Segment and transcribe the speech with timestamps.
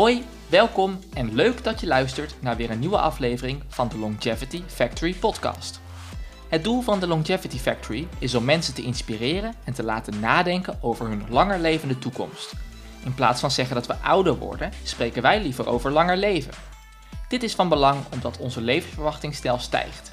[0.00, 4.62] Hoi, welkom en leuk dat je luistert naar weer een nieuwe aflevering van de Longevity
[4.66, 5.80] Factory podcast.
[6.48, 10.78] Het doel van de Longevity Factory is om mensen te inspireren en te laten nadenken
[10.82, 12.52] over hun langer levende toekomst.
[13.04, 16.52] In plaats van zeggen dat we ouder worden, spreken wij liever over langer leven.
[17.28, 20.12] Dit is van belang omdat onze levensverwachting stijgt.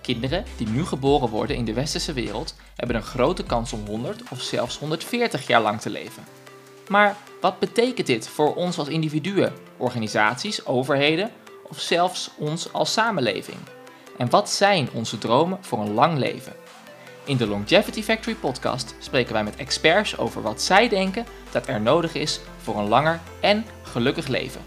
[0.00, 4.22] Kinderen die nu geboren worden in de westerse wereld hebben een grote kans om 100
[4.30, 6.43] of zelfs 140 jaar lang te leven.
[6.88, 11.30] Maar wat betekent dit voor ons als individuen, organisaties, overheden
[11.68, 13.58] of zelfs ons als samenleving?
[14.18, 16.52] En wat zijn onze dromen voor een lang leven?
[17.24, 21.80] In de Longevity Factory podcast spreken wij met experts over wat zij denken dat er
[21.80, 24.60] nodig is voor een langer en gelukkig leven.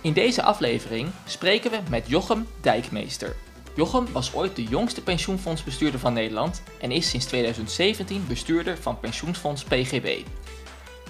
[0.00, 3.36] In deze aflevering spreken we met Jochem Dijkmeester.
[3.74, 9.64] Jochem was ooit de jongste pensioenfondsbestuurder van Nederland en is sinds 2017 bestuurder van pensioenfonds
[9.64, 10.22] PGB.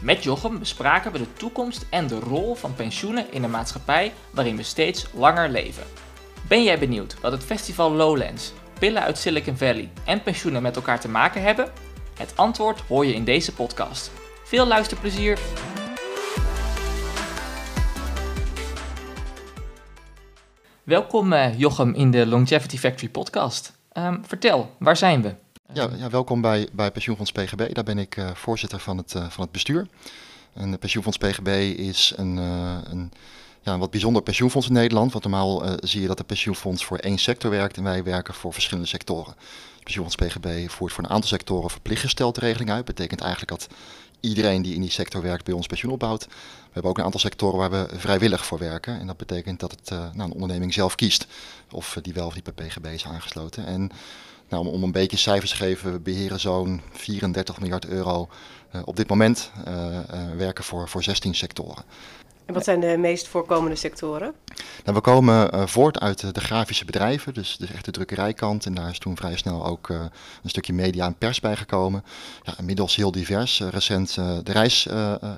[0.01, 4.57] Met Jochem bespraken we de toekomst en de rol van pensioenen in een maatschappij waarin
[4.57, 5.85] we steeds langer leven.
[6.49, 11.01] Ben jij benieuwd wat het festival Lowlands, pillen uit Silicon Valley en pensioenen met elkaar
[11.01, 11.73] te maken hebben?
[12.19, 14.11] Het antwoord hoor je in deze podcast.
[14.45, 15.39] Veel luisterplezier!
[20.85, 23.73] Welkom uh, Jochem in de Longevity Factory podcast.
[23.93, 25.35] Um, vertel, waar zijn we?
[25.73, 27.75] Ja, ja, welkom bij, bij Pensioenfonds PGB.
[27.75, 29.87] Daar ben ik uh, voorzitter van het, uh, van het bestuur.
[30.53, 33.13] En de Pensioenfonds PGB is een, een,
[33.61, 35.13] ja, een wat bijzonder pensioenfonds in Nederland.
[35.13, 38.53] Want normaal zie je dat de pensioenfonds voor één sector werkt en wij werken voor
[38.53, 39.35] verschillende sectoren.
[39.75, 42.87] Het pensioenfonds PGB voert voor een aantal sectoren verplicht gestelde regeling uit.
[42.87, 43.69] Dat betekent eigenlijk dat
[44.25, 46.25] iedereen die in die sector werkt bij ons pensioen opbouwt.
[46.25, 49.01] We hebben ook een aantal sectoren waar we vrijwillig voor werken.
[49.01, 51.27] En dat betekent dat het uh, nou, een onderneming zelf kiest
[51.71, 53.67] of die wel of niet bij PGB is aangesloten.
[53.67, 53.91] En
[54.49, 58.29] nou, om, om, een beetje cijfers te geven, we beheren zo'n 34 miljard euro
[58.75, 59.51] uh, op dit moment.
[59.69, 59.99] Uh,
[60.37, 61.85] werken voor, voor 16 sectoren.
[62.47, 64.35] En wat zijn de meest voorkomende sectoren?
[64.85, 68.67] Nou, we komen uh, voort uit de grafische bedrijven, dus, dus echt de drukkerijkant.
[68.67, 70.01] En daar is toen vrij snel ook uh,
[70.43, 72.05] een stukje media en pers bij gekomen.
[72.43, 73.61] Ja, inmiddels heel divers.
[73.61, 74.87] Uh, recent de reis,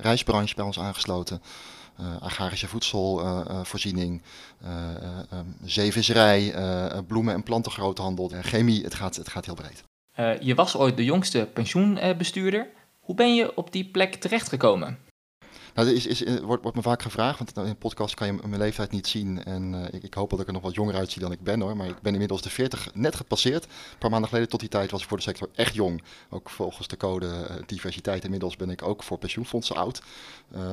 [0.00, 1.42] reisbranche bij ons aangesloten.
[2.20, 4.22] agrarische voedselvoorziening,
[5.32, 6.54] um, zeevisserij,
[7.06, 8.84] bloemen- en plantengroothandel, chemie.
[8.84, 9.84] Het gaat, het gaat heel breed.
[10.42, 12.68] je was ooit de jongste pensioenbestuurder.
[13.00, 14.98] Hoe ben je op die plek terechtgekomen?
[15.76, 19.06] Nou, eh, wordt, me vaak gevraagd, want in een podcast kan je mijn leeftijd niet
[19.06, 19.44] zien.
[19.44, 21.60] En uh, ik, ik, hoop dat ik er nog wat jonger uitzie dan ik ben
[21.60, 21.76] hoor.
[21.76, 23.64] Maar ik ben inmiddels de 40 net gepasseerd.
[23.64, 26.02] Een paar maanden geleden tot die tijd was ik voor de sector echt jong.
[26.30, 28.24] Ook volgens de code uh, diversiteit.
[28.24, 30.02] Inmiddels ben ik ook voor pensioenfondsen oud.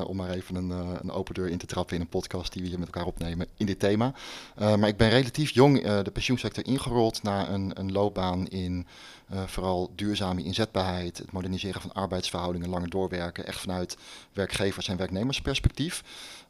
[0.05, 2.67] Om maar even een, een, open deur in te trappen in een podcast die we
[2.67, 4.13] hier met elkaar opnemen in dit thema.
[4.55, 8.87] maar ik ben relatief jong de pensioensector ingerold naar een, een loopbaan in
[9.29, 11.17] vooral duurzame inzetbaarheid.
[11.17, 13.45] Het moderniseren van arbeidsverhoudingen, langer doorwerken.
[13.45, 13.97] Echt vanuit
[14.33, 16.03] werkgevers en werknemersperspectief.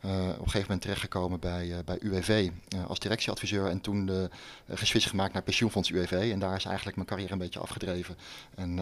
[0.05, 4.05] Uh, op een gegeven moment terechtgekomen bij, uh, bij UWV uh, als directieadviseur en toen
[4.05, 4.29] de
[4.69, 6.29] geswitcht gemaakt naar pensioenfonds UWV.
[6.33, 8.15] En daar is eigenlijk mijn carrière een beetje afgedreven.
[8.55, 8.75] En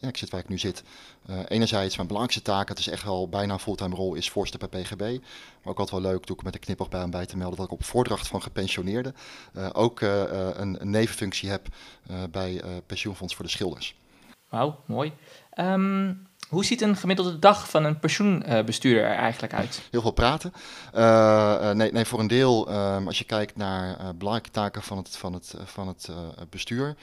[0.00, 0.82] ja, ik zit waar ik nu zit.
[1.48, 4.82] enerzijds mijn belangrijkste taak, het is echt wel bijna een fulltime rol, is voorzitter bij
[4.82, 5.00] PGB.
[5.00, 7.66] Maar ook altijd wel leuk, doe ik met de knipoog bij bij te melden dat
[7.66, 9.14] ik op voordracht van gepensioneerden
[9.72, 11.66] ook een, een, nevenfunctie heb
[12.30, 13.96] bij pensioenfonds voor de schilders.
[14.48, 15.12] Wauw, mooi.
[15.58, 19.82] Um, hoe ziet een gemiddelde dag van een pensioenbestuurder er eigenlijk uit?
[19.90, 20.52] Heel veel praten.
[20.94, 24.96] Uh, nee, nee, voor een deel, um, als je kijkt naar uh, belangrijke taken van
[24.96, 26.10] het, van het, van het
[26.50, 26.96] bestuur,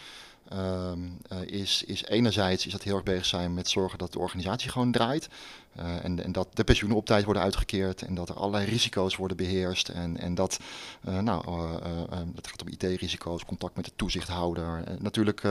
[0.53, 4.69] um, is, is enerzijds is dat heel erg bezig zijn met zorgen dat de organisatie
[4.69, 5.27] gewoon draait.
[5.79, 9.15] Uh, en, en, dat de pensioenen op tijd worden uitgekeerd en dat er allerlei risico's
[9.15, 9.89] worden beheerst.
[9.89, 10.59] En, en dat,
[11.07, 11.45] uh, nou,
[12.33, 14.83] dat gaat om IT-risico's, contact met de toezichthouder.
[14.99, 15.41] natuurlijk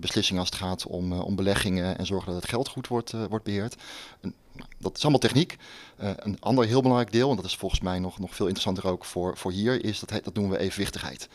[0.00, 3.44] beslissingen als het gaat om, om beleggingen en zorgen dat het geld goed wordt, wordt
[3.44, 3.76] beheerd.
[4.20, 4.34] Nou,
[4.78, 5.56] dat is allemaal techniek.
[5.96, 9.04] een ander heel belangrijk deel, en dat is volgens mij nog, nog veel interessanter ook
[9.04, 11.28] voor, voor hier, is dat, dat noemen we evenwichtigheid.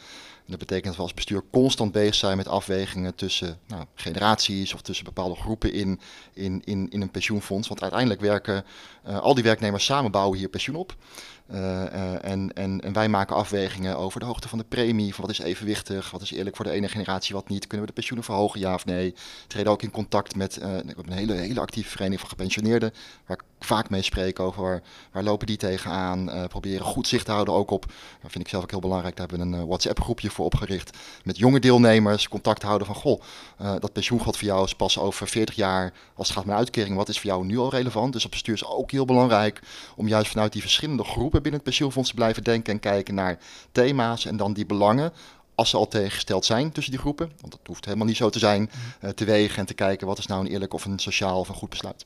[0.46, 4.82] Dat betekent dat we als bestuur constant bezig zijn met afwegingen tussen nou, generaties of
[4.82, 6.00] tussen bepaalde groepen in,
[6.34, 7.68] in, in, in een pensioenfonds.
[7.68, 8.66] Want uiteindelijk werken
[9.08, 10.96] uh, al die werknemers samen bouwen hier pensioen op.
[11.52, 15.26] Uh, uh, en, en, en, wij maken afwegingen over de hoogte van de premie, van
[15.26, 17.68] wat is evenwichtig, wat is eerlijk voor de ene generatie, wat niet.
[17.68, 19.16] Kunnen we de pensioenen verhogen, ja of nee?
[19.48, 22.94] Treden ook in contact met uh, een hele, hele actieve vereniging van gepensioneerden,
[23.26, 24.82] waar ik vaak mee spreek over waar,
[25.12, 26.48] waar lopen die tegenaan.
[26.48, 27.86] proberen goed zicht te houden ook op,
[28.22, 30.98] dat vind ik zelf ook heel belangrijk, daar hebben we een WhatsApp groepje voor opgericht,
[31.24, 33.22] met jonge deelnemers, contact houden van, goh,
[33.58, 37.10] dat pensioengeld voor jou is pas over 40 jaar, als het gaat met uitkering, wat
[37.10, 38.14] is voor jou nu al relevant?
[38.14, 39.62] Dus op bestuur is ook heel belangrijk
[39.96, 43.38] om juist vanuit die verschillende groepen binnen het pensioenfonds te blijven denken en kijken naar
[43.72, 45.14] thema's en dan die belangen
[45.56, 48.40] als ze al tegengesteld zijn tussen die groepen, want dat hoeft helemaal niet zo te
[48.40, 48.70] zijn,
[49.04, 51.50] uh, te wegen en te kijken wat is nou een eerlijk of een sociaal of
[51.50, 52.06] een goed besluit.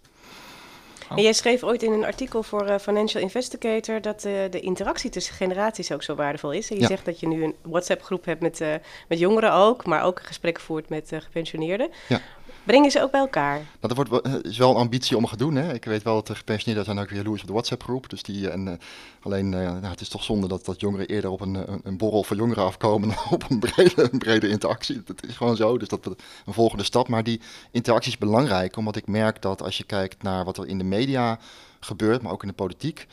[1.10, 5.10] En jij schreef ooit in een artikel voor uh, Financial Investigator dat uh, de interactie
[5.10, 6.70] tussen generaties ook zo waardevol is.
[6.70, 6.88] En je Ja.
[6.88, 8.74] zegt dat je nu een WhatsApp-groep hebt met, uh,
[9.08, 11.90] met jongeren ook, maar ook gesprekken voert met gepensioneerden.
[12.08, 12.22] Ja.
[12.68, 13.56] Breng je ze ook bij elkaar?
[13.56, 15.56] Nou, dat wordt, wel- eh, is wel een ambitie om te doen.
[15.56, 15.74] Hè.
[15.74, 18.10] Ik weet wel dat de gepensioneerden zijn ook weer jaloers op de WhatsApp-groep.
[18.10, 18.74] Dus die, en, eh,
[19.22, 22.24] alleen, eh, nou, het is toch zonde dat, dat jongeren eerder op een, een, borrel
[22.24, 25.04] voor jongeren afkomen dan op een brede, een brede interactie.
[25.06, 27.08] Dat is gewoon zo, dus dat een volgende stap.
[27.08, 27.42] Maar die
[27.72, 30.84] interactie is belangrijk, omdat ik merk dat als je kijkt naar wat er in de
[30.84, 31.40] media
[31.80, 33.08] gebeurt, maar ook in de politiek,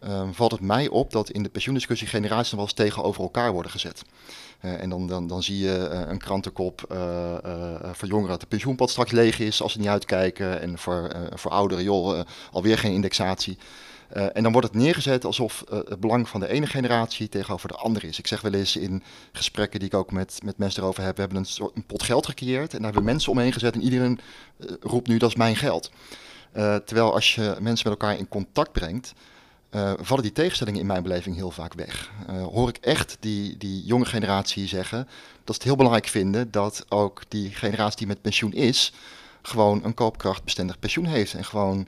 [0.00, 3.52] ehm, valt het mij op dat in de pensioendiscussie generaties nog wel eens tegenover elkaar
[3.52, 4.02] worden gezet.
[4.64, 7.34] Eh, en dan, dan, dan zie je eh, een krantenkop eh,
[7.92, 10.60] voor jongeren dat de pensioenpot straks leeg is als ze niet uitkijken.
[10.60, 12.20] En voor, voor ouderen, joh,
[12.52, 13.58] alweer geen indexatie.
[14.32, 18.06] En dan wordt het neergezet alsof het belang van de ene generatie tegenover de andere
[18.06, 18.18] is.
[18.18, 19.02] Ik zeg wel eens in
[19.32, 22.02] gesprekken die ik ook met, met mensen erover heb, we hebben een, soort, een pot
[22.02, 24.20] geld gecreëerd en daar hebben we mensen omheen gezet en iedereen
[24.80, 25.90] roept nu dat is mijn geld.
[26.84, 29.12] Terwijl als je mensen met elkaar in contact brengt,
[29.74, 32.10] eh, vallen die tegenstellingen in mijn beleving heel vaak weg.
[32.26, 34.98] Eh, hoor ik echt die, die jonge generatie zeggen
[35.44, 38.92] dat ze het heel belangrijk vinden dat ook die generatie die met pensioen is,
[39.42, 41.86] gewoon een koopkrachtbestendig pensioen heeft en gewoon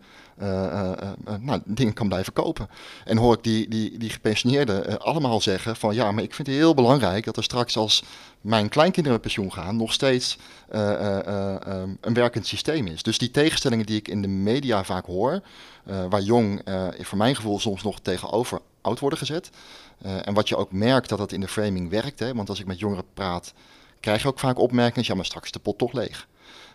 [1.41, 2.69] nou, dingen kan blijven kopen.
[3.05, 6.49] En hoor ik die, die, die gepensioneerden eh, allemaal zeggen van ja, maar ik vind
[6.49, 8.05] het heel belangrijk dat er straks als
[8.41, 10.39] mijn kleinkinderen pensioen gaan, nog steeds
[10.69, 13.03] eh, eh, eh, ehm, een werkend systeem is.
[13.03, 15.43] Dus die tegenstellingen die ik in de media vaak hoor,
[15.87, 19.51] eh, waar jong eh, voor mijn gevoel soms nog tegenover oud worden gezet.
[20.03, 22.61] Eh, en wat je ook merkt dat dat in de framing werkt, hè, want als
[22.61, 23.55] ik met jongeren praat,
[24.01, 26.29] krijg je ook vaak opmerkingen, ja maar straks is de pot toch leeg.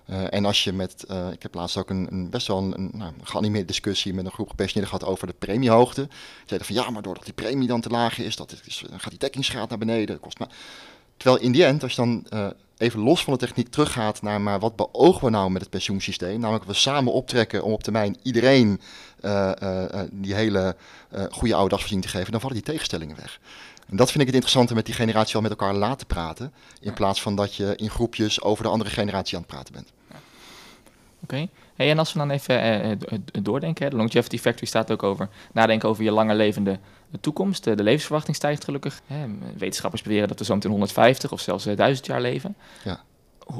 [0.09, 2.73] Uh, en als je met, uh, ik heb laatst ook een, een best wel een,
[2.73, 6.07] een nou, geanimeerde discussie met een groep gepensioneerden gehad over de premiehoogte.
[6.45, 9.09] Zeiden van ja, maar doordat die premie dan te laag is, dat is, dan gaat
[9.09, 10.19] die dekkingsgraad naar beneden.
[10.19, 10.37] Kost.
[11.17, 14.41] Terwijl in die end, als je dan uh, even los van de techniek teruggaat naar
[14.41, 18.17] maar wat beogen we nou met het pensioensysteem, namelijk we samen optrekken om op termijn
[18.21, 18.81] iedereen
[20.11, 20.75] die hele
[21.31, 23.39] goede oude dagsvoorziening te geven, dan vallen die tegenstellingen weg.
[23.91, 26.53] En dat vind ik het interessante met die generatie wel met elkaar laten praten.
[26.79, 29.91] In plaats van dat je in groepjes over de andere generatie aan het praten bent.
[30.07, 30.17] Oké.
[31.23, 31.49] Okay.
[31.75, 35.89] Hey, en als we dan even uh, doordenken, de Longevity Factory staat ook over nadenken
[35.89, 36.79] over je langer levende
[37.21, 37.63] toekomst.
[37.63, 39.01] De levensverwachting stijgt gelukkig.
[39.05, 39.25] Hè.
[39.57, 42.55] Wetenschappers beweren dat we zo meteen 150 of zelfs 1000 jaar leven.
[42.83, 43.03] Ja.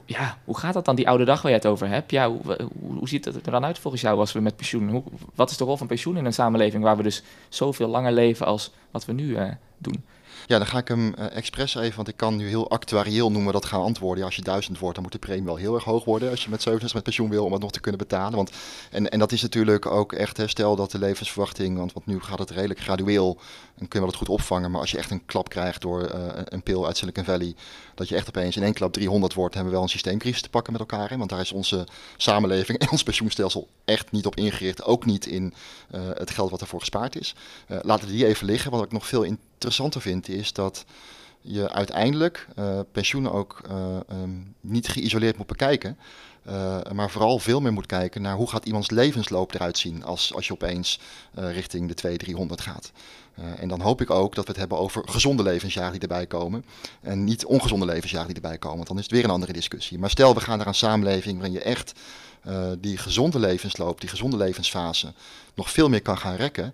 [0.05, 2.11] Ja, hoe gaat dat dan, die oude dag waar je het over hebt?
[2.11, 2.41] Ja, hoe,
[2.79, 4.89] hoe, hoe ziet het er dan uit volgens jou als we met pensioen?
[4.89, 5.03] Hoe,
[5.35, 8.45] wat is de rol van pensioen in een samenleving waar we dus zoveel langer leven
[8.45, 10.03] als wat we nu uh, doen?
[10.51, 13.53] Ja, dan ga ik hem uh, expres even, want ik kan nu heel actuarieel noemen
[13.53, 14.19] dat gaan antwoorden.
[14.19, 16.43] Ja, als je duizend wordt, dan moet de premie wel heel erg hoog worden als
[16.43, 18.35] je met 67 met pensioen wil om het nog te kunnen betalen.
[18.35, 18.51] Want,
[18.91, 22.19] en, en dat is natuurlijk ook echt, hè, stel dat de levensverwachting, want, want nu
[22.19, 23.39] gaat het redelijk gradueel
[23.75, 24.71] en kun je wel het goed opvangen.
[24.71, 27.55] Maar als je echt een klap krijgt door uh, een pil uit Silicon Valley,
[28.01, 30.49] dat je echt opeens in één klap 300 wordt, hebben we wel een systeemcrisis te
[30.49, 31.09] pakken met elkaar.
[31.09, 31.17] Hè?
[31.17, 31.87] Want daar is onze
[32.17, 34.83] samenleving en ons pensioenstelsel echt niet op ingericht.
[34.83, 35.53] Ook niet in
[35.95, 37.35] uh, het geld wat ervoor gespaard is.
[37.67, 38.71] Uh, laten we die even liggen.
[38.71, 40.85] Wat ik nog veel interessanter vind, is dat
[41.41, 43.61] je uiteindelijk uh, pensioenen ook
[44.11, 45.97] um, niet geïsoleerd moet bekijken.
[46.47, 50.33] Uh, maar vooral veel meer moet kijken naar hoe gaat iemands levensloop eruit zien als,
[50.33, 50.99] als je opeens
[51.33, 52.91] richting de 200, 300 gaat.
[53.59, 56.65] En dan hoop ik ook dat we het hebben over gezonde levensjaren die erbij komen.
[57.01, 59.99] En niet ongezonde levensjaren die erbij komen, want dan is het weer een andere discussie.
[59.99, 61.93] Maar stel, we gaan naar een samenleving waarin je echt
[62.79, 65.13] die gezonde levensloop, die gezonde levensfase,
[65.53, 66.73] nog veel meer kan gaan rekken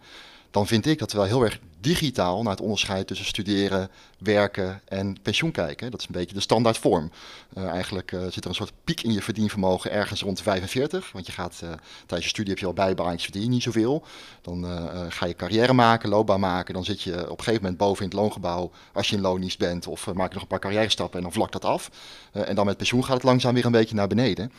[0.58, 4.82] dan vind ik dat we wel heel erg digitaal naar het onderscheid tussen studeren, werken
[4.86, 5.92] en pensioen kijken.
[5.92, 7.12] Dat is een beetje de standaard vorm.
[7.58, 11.12] Uh, eigenlijk uh, zit er een soort piek in je verdienvermogen ergens rond de 45.
[11.12, 11.70] Want je gaat uh,
[12.06, 14.04] tijdens je studie heb je al bijbaantjes, verdien je niet zoveel.
[14.42, 14.66] Dan
[15.10, 16.74] ga je carrière maken, loopbaan maken.
[16.74, 19.58] Dan zit je op een gegeven moment boven in het loongebouw als je in loondienst
[19.58, 19.88] bent.
[19.88, 21.92] Of maak je nog een paar carrière stappen en dan vlakt dat af.
[22.32, 24.52] en dan met pensioen gaat het langzaam weer een beetje naar beneden.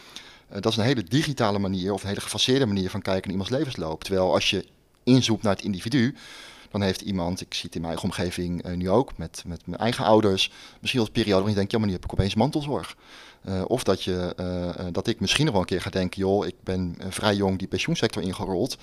[0.48, 3.52] dat is een hele digitale manier of een hele gefaseerde manier van kijken naar iemands
[3.52, 4.04] levensloop.
[4.04, 4.64] Terwijl als je
[5.04, 6.14] inzoekt naar het individu,
[6.70, 9.66] dan heeft iemand, ik zie het in mijn eigen omgeving uh, nu ook, met, met
[9.66, 10.50] mijn eigen ouders,
[10.80, 12.96] misschien een periode waarin je denkt, ja, maar nu heb ik opeens mantelzorg.
[13.48, 16.46] Uh, of dat, je, uh, dat ik misschien nog wel een keer ga denken, joh,
[16.46, 18.76] ik ben vrij jong die pensioensector ingerold.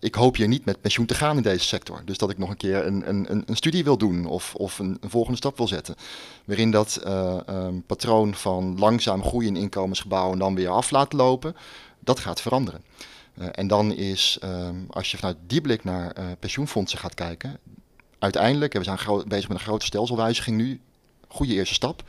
[0.00, 2.02] ik hoop hier niet met pensioen te gaan in deze sector.
[2.04, 4.98] Dus dat ik nog een keer een, een, een studie wil doen of, of een,
[5.00, 5.94] volgende stap wil zetten.
[6.44, 7.02] Waarin dat
[7.48, 11.56] um, patroon van langzaam groeien in inkomensgebouw en dan weer af laten lopen,
[11.98, 12.82] dat gaat veranderen.
[13.34, 17.58] Uh, en dan is, um, als je vanuit die blik naar uh, pensioenfondsen gaat kijken,
[18.18, 20.80] uiteindelijk, we zijn bezig met een grote stelselwijziging nu,
[21.28, 22.02] goede eerste stap.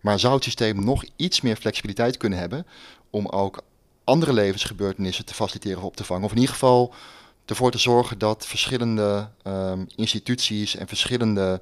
[0.00, 2.66] Maar zou het systeem nog iets meer flexibiliteit kunnen hebben
[3.10, 3.62] om ook
[4.04, 6.24] andere levensgebeurtenissen te faciliteren of op te vangen?
[6.24, 6.94] Of in ieder geval
[7.44, 11.60] ervoor te zorgen dat verschillende um, instituties en verschillende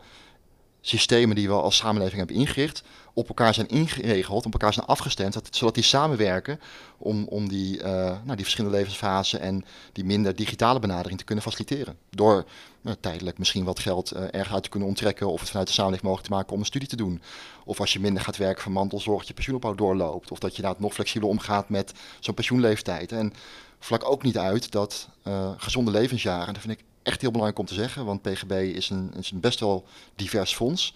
[0.85, 2.83] systemen die we als samenleving hebben ingericht
[3.15, 6.61] op elkaar zijn ingeregeld, op elkaar zijn afgestemd, zodat die samenwerken
[6.99, 11.45] om, om die, uh, nou, die verschillende levensfasen en die minder digitale benadering te kunnen
[11.45, 11.97] faciliteren.
[12.11, 12.45] Door
[12.81, 15.73] nou, tijdelijk misschien wat geld uh, erg uit te kunnen onttrekken of het vanuit de
[15.73, 17.23] samenleving mogelijk te maken om een studie te doen.
[17.65, 20.31] Of als je minder gaat werken van mantelzorg, dat je pensioenopbouw doorloopt.
[20.31, 23.13] Of dat je nou, nog flexibeler omgaat met zo'n pensioenleeftijd.
[23.13, 23.33] En
[23.79, 25.09] vlak ook niet uit dat
[25.57, 29.13] gezonde levensjaren, dat vind ik echt heel belangrijk om te zeggen, want PGB is een,
[29.15, 30.95] een best wel divers fonds.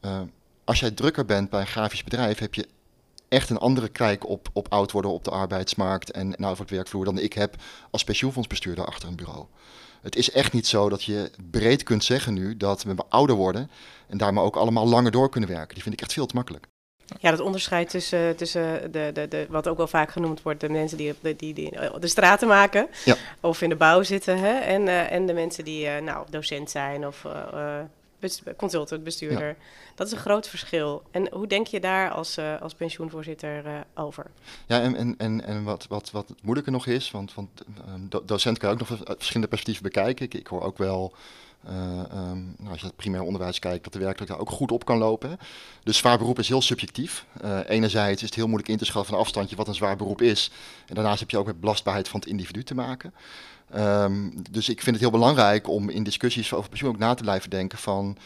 [0.00, 0.20] Uh,
[0.64, 2.68] als jij drukker bent bij een grafisch bedrijf, heb je
[3.28, 6.70] echt een andere kijk op, op oud worden op de arbeidsmarkt en, en over het
[6.70, 7.56] werkvloer dan ik heb
[7.90, 9.46] als pensioenfondsbestuurder achter een bureau.
[10.02, 13.70] Het is echt niet zo dat je breed kunt zeggen nu dat we ouder worden
[14.08, 15.74] en daarmee ook allemaal langer door kunnen werken.
[15.74, 16.66] Die vind ik echt veel te makkelijk.
[17.20, 20.68] Ja, dat onderscheid tussen, tussen de, de, de, wat ook wel vaak genoemd wordt, de
[20.68, 23.16] mensen die die, die, die de straten maken ja.
[23.40, 26.70] of in de bouw zitten, hè, en, uh, en de mensen die uh, nou, docent
[26.70, 27.78] zijn of uh,
[28.56, 29.56] consultant, bestuurder.
[29.94, 31.02] Dat is een groot verschil.
[31.10, 34.26] En hoe denk je daar als, als pensioenvoorzitter over?
[34.66, 37.48] Ja, en, en, en, en wat, wat, wat moeilijker nog is, want, want
[37.88, 40.24] um, docent kan ook nog verschillende perspectieven bekijken.
[40.24, 41.14] Ik, ik hoor ook wel
[41.68, 44.84] uh, um, nou, als je het primair onderwijs kijkt, dat de werkelijkheid ook goed op
[44.84, 45.38] kan lopen.
[45.82, 47.26] Dus zwaar beroep is heel subjectief.
[47.44, 50.22] Uh, enerzijds is het heel moeilijk in te schatten van afstandje wat een zwaar beroep
[50.22, 50.50] is.
[50.86, 53.14] En daarnaast heb je ook met belastbaarheid van het individu te maken.
[53.76, 57.22] Um, dus ik vind het heel belangrijk om in discussies over pensioen ook na te
[57.22, 58.16] blijven denken van...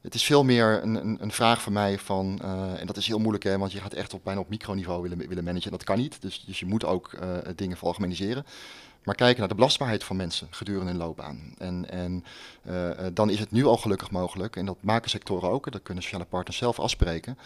[0.00, 3.06] Het is veel meer een, een, een vraag van mij van, uh, en dat is
[3.06, 5.70] heel moeilijk hè, want je gaat echt op, bijna op microniveau willen, willen managen.
[5.70, 7.18] Dat kan niet, dus, dus je moet ook
[7.56, 8.44] dingen veralgemeniseren
[9.04, 11.54] maar kijken naar de belastbaarheid van mensen gedurende hun loopbaan.
[11.58, 12.24] En, en
[12.68, 16.02] uh, dan is het nu al gelukkig mogelijk, en dat maken sectoren ook, dat kunnen
[16.02, 17.38] sociale partners zelf afspreken.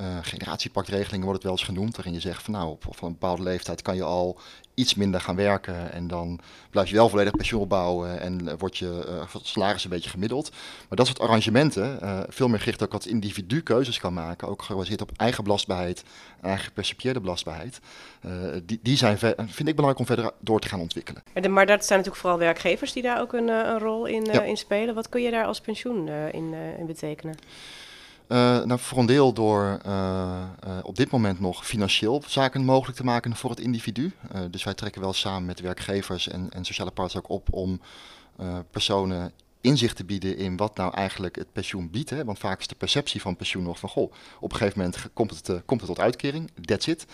[0.00, 3.42] Uh, generatiepaktregelingen wordt het wel eens genoemd, waarin je zegt van nou, op, een bepaalde
[3.42, 4.38] leeftijd kan je al
[4.74, 6.40] iets minder gaan werken en dan
[6.70, 10.50] blijf je wel volledig pensioen opbouwen en wordt je salaris een beetje gemiddeld.
[10.88, 15.02] Maar dat soort arrangementen, veel meer gericht ook het individu keuzes kan maken, ook gebaseerd
[15.02, 16.02] op eigen belastbaarheid,
[16.40, 17.80] eigen gepercipieerde belastbaarheid,
[18.64, 21.01] die, die zijn, vind ik belangrijk om verder door te gaan ontwikkelen.
[21.48, 24.42] Maar dat zijn natuurlijk vooral werkgevers die daar ook een, een rol in, ja.
[24.42, 24.94] in, spelen.
[24.94, 27.34] Wat kun je daar als pensioen in, in betekenen?
[28.28, 29.92] Uh, nou, voor een deel door uh,
[30.66, 34.12] uh, op dit moment nog financieel zaken mogelijk te maken voor het individu.
[34.50, 37.80] dus wij trekken wel samen met werkgevers en, en sociale partners ook op om
[38.70, 42.10] personen inzicht te bieden in wat nou eigenlijk het pensioen biedt.
[42.10, 42.24] Hè?
[42.24, 45.30] Want vaak is de perceptie van pensioen nog van, goh, op een gegeven moment komt
[45.30, 47.06] het, komt het tot uitkering, that's it.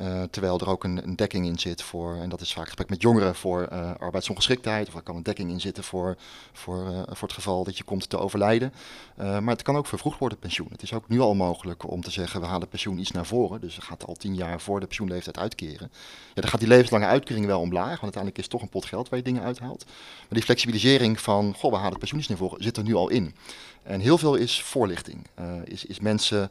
[0.00, 2.88] Uh, terwijl er ook een, een, dekking in zit voor, en dat is vaak gesprek
[2.88, 4.88] met jongeren voor uh, arbeidsongeschiktheid.
[4.88, 6.16] Of er kan een dekking in zitten voor,
[6.52, 8.72] voor, uh, voor het geval dat je komt te overlijden.
[9.16, 10.68] maar het kan ook vervroegd worden, pensioen.
[10.70, 13.60] Het is ook nu al mogelijk om te zeggen, we halen pensioen iets naar voren.
[13.60, 15.90] Dus het gaat al tien jaar voor de pensioenleeftijd uitkeren.
[16.34, 18.84] Ja, dan gaat die levenslange uitkering wel omlaag, want uiteindelijk is het toch een pot
[18.84, 19.84] geld waar je dingen uithaalt.
[19.86, 22.94] Maar die flexibilisering van, goh, we halen het pensioen iets naar voren, zit er nu
[22.94, 23.34] al in.
[23.82, 25.26] En heel veel is voorlichting.
[25.64, 26.50] is, is, mensen,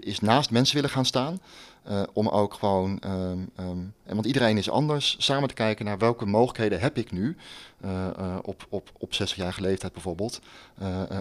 [0.00, 1.40] is naast mensen willen gaan staan.
[1.90, 6.26] Uh, om ook gewoon, um, um, want iedereen is anders, samen te kijken naar welke
[6.26, 7.36] mogelijkheden heb ik nu,
[7.84, 10.40] uh, uh, op, op, op 60-jarige leeftijd bijvoorbeeld,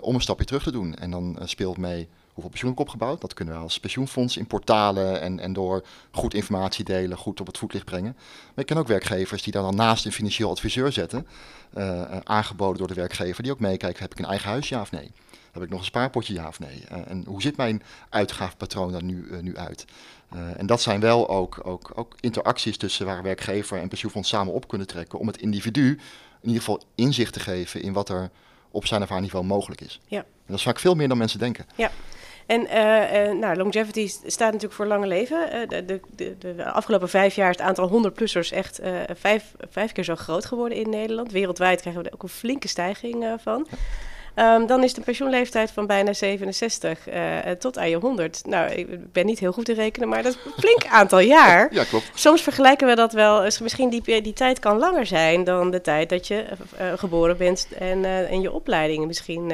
[0.02, 0.96] om een stapje terug te doen.
[0.96, 3.22] En dan speelt mee hoeveel pensioen ik opgebouwd.
[3.22, 7.48] Dat kunnen we als pensioenfonds in portalen en, en door goed informatie delen, goed op
[7.48, 8.16] het voetlicht brengen.
[8.16, 11.28] Maar ik ken ook werkgevers die daar dan naast een financieel adviseur zetten,
[12.24, 15.12] aangeboden door de werkgever, die ook meekijken, heb ik een eigen huis, ja of nee?
[15.52, 16.84] Heb ik nog een spaarpotje, ja of nee?
[16.88, 19.86] en hoe ziet mijn uitgavenpatroon daar nu, nu uit?
[20.34, 24.54] Uh, en dat zijn wel ook, ook, ook interacties tussen waar werkgever en pensioenfonds samen
[24.54, 25.88] op kunnen trekken om het individu
[26.42, 28.30] in ieder geval inzicht te geven in wat er
[28.72, 30.00] op zijn of haar niveau mogelijk is.
[30.08, 30.20] Ja.
[30.20, 31.66] En dat is vaak veel meer dan mensen denken.
[31.76, 31.92] Ja.
[32.46, 35.70] En uh, uh, nou, longevity staat natuurlijk voor lange leven.
[35.70, 38.80] De, de, de, de, afgelopen vijf jaar is het aantal 100-plussers echt
[39.14, 41.32] vijf, vijf keer zo groot geworden in Nederland.
[41.32, 43.68] Wereldwijd krijgen we er ook een flinke stijging van.
[44.40, 48.42] Um, dan is de pensioenleeftijd van bijna 67 uh, tot aan je 100.
[48.46, 51.74] Nou, ik ben niet heel goed te rekenen, maar dat is een flink aantal jaar.
[51.74, 52.12] Ja, klopt.
[52.14, 53.42] Soms vergelijken we dat wel.
[53.42, 56.46] Misschien die, die tijd kan langer zijn dan de tijd dat je
[56.82, 59.50] uh, geboren bent en, uh, en je opleiding misschien.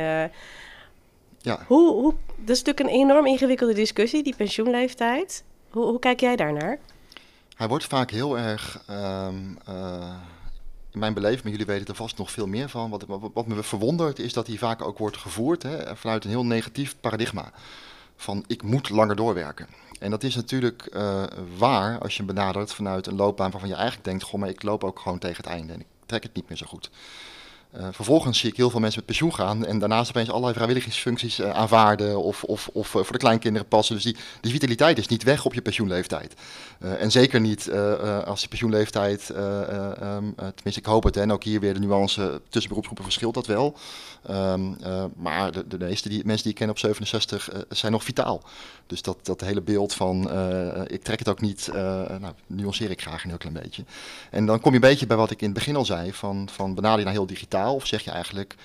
[1.42, 1.60] ja.
[1.68, 5.44] Hoe, hoe, dat is natuurlijk een enorm ingewikkelde discussie, die pensioenleeftijd.
[5.70, 6.80] Hoe, hoe kijk jij daarnaar?
[7.56, 8.84] Hij wordt vaak heel erg.
[8.90, 9.58] Um,
[10.94, 12.90] in mijn beleving, maar jullie weten er vast nog veel meer van.
[12.90, 16.46] Wat, wat me verwondert is dat hij vaak ook wordt gevoerd hè, vanuit een heel
[16.46, 17.52] negatief paradigma.
[18.16, 19.68] Van ik moet langer doorwerken.
[20.00, 21.24] En dat is natuurlijk uh,
[21.58, 24.84] waar als je benadert vanuit een loopbaan waarvan je eigenlijk denkt: goh, maar ik loop
[24.84, 26.90] ook gewoon tegen het einde en ik trek het niet meer zo goed.
[27.78, 31.40] Uh, vervolgens zie ik heel veel mensen met pensioen gaan en daarnaast opeens allerlei vrijwilligersfuncties
[31.40, 33.96] uh, aanvaarden of, of, of uh, voor de kleinkinderen passen.
[33.96, 36.34] Dus die, die vitaliteit is niet weg op je pensioenleeftijd.
[36.80, 37.72] en zeker niet
[38.26, 42.70] als je pensioenleeftijd, um, tenminste ik hoop het, en ook hier weer de nuance tussen
[42.70, 43.78] beroepsgroepen verschilt dat wel.
[44.30, 44.78] Um,
[45.16, 48.44] maar de, de meeste die, mensen die ik ken op 67 zijn nog vitaal.
[48.88, 50.32] Dus dat, dat hele beeld van,
[50.88, 53.84] ik trek het ook niet, nou, nuanceer ik graag een heel klein beetje.
[54.30, 56.50] En dan kom je een beetje bij wat ik in het begin al zei, van,
[56.52, 58.56] van benader je naar heel digitaal of zeg je eigenlijk,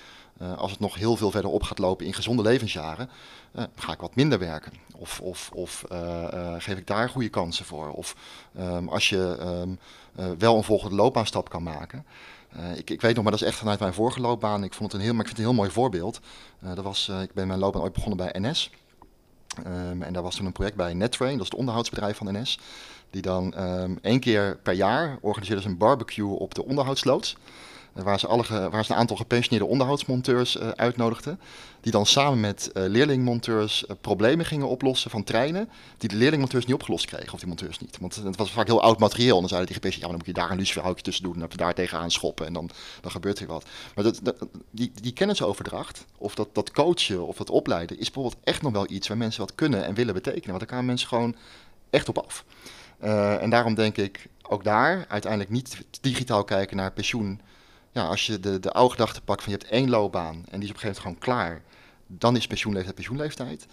[0.43, 3.11] uh, als het nog heel veel verder op gaat lopen in gezonde levensjaren,
[3.57, 4.73] uh, ga ik wat minder werken?
[4.97, 7.91] Of, of, of uh, geef ik daar goede kansen voor?
[7.91, 8.17] Of
[8.59, 9.79] um, als je um,
[10.39, 12.07] wel een volgende loopbaanstap kan maken.
[12.77, 14.65] Ik, ik, weet nog, maar dat is echt vanuit mijn vorige loopbaan.
[14.65, 16.21] Ik vond het een heel, maar ik vind het een heel mooi voorbeeld.
[16.61, 18.71] dat was, ik ben mijn loopbaan ooit begonnen bij NS.
[19.65, 22.59] Ehm, en daar was toen een project bij NetTrain, dat is het onderhoudsbedrijf van NS.
[23.11, 23.55] Die dan
[24.03, 27.37] één keer per jaar organiseerde ze een barbecue op de onderhoudsloods.
[28.03, 31.41] Waar ze, alle, waar ze een aantal gepensioneerde onderhoudsmonteurs uh, uitnodigden.
[31.81, 35.69] Die dan samen met uh, leerlingmonteurs problemen gingen oplossen van treinen.
[35.97, 37.99] Die de leerlingmonteurs niet opgelost kregen, of die monteurs niet.
[38.01, 39.35] Want het was vaak heel oud materieel.
[39.35, 41.35] En dan zeiden die gepensioneerden, ja, dan moet je daar een luciferhoutje tussen doen.
[41.35, 42.47] En dan daar tegenaan schoppen.
[42.47, 43.65] En dan, dan gebeurt er wat.
[43.95, 44.21] Maar dat,
[44.71, 48.91] die, die kennisoverdracht, of dat, dat coachen of dat opleiden, is bijvoorbeeld echt nog wel
[48.91, 50.49] iets waar mensen wat kunnen en willen betekenen.
[50.49, 51.37] Want daar gaan mensen gewoon
[51.91, 52.45] echt op af.
[53.41, 57.41] en daarom denk ik ook daar uiteindelijk niet digitaal kijken naar pensioen
[57.93, 60.63] ja, als je de, de oude gedachte pakt van je hebt één loopbaan en die
[60.63, 61.63] is op een gegeven moment gewoon klaar,
[62.07, 63.67] dan is pensioenleeftijd pensioenleeftijd.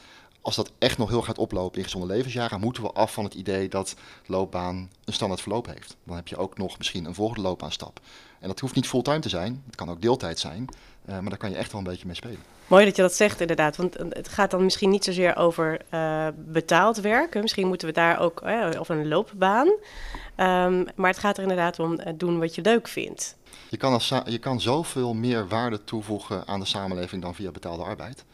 [0.46, 3.34] Als dat echt nog heel gaat oplopen in gezonde levensjaren, moeten we af van het
[3.34, 5.96] idee dat loopbaan een standaard verloop heeft.
[6.04, 8.00] Dan heb je ook nog misschien een volgende loopbaanstap.
[8.40, 10.68] En dat hoeft niet fulltime te zijn, het kan ook deeltijd zijn,
[11.06, 12.40] uh, maar daar kan je echt wel een beetje mee spelen.
[12.68, 13.76] Mooi dat je dat zegt, inderdaad.
[13.76, 17.42] Want het gaat dan misschien niet zozeer over uh, betaald werken.
[17.42, 19.68] Misschien moeten we daar ook, uh, of een loopbaan.
[19.68, 23.36] Um, maar het gaat er inderdaad om doen wat je leuk vindt.
[23.70, 27.84] Je kan, als, je kan zoveel meer waarde toevoegen aan de samenleving dan via betaalde
[27.84, 28.26] arbeid.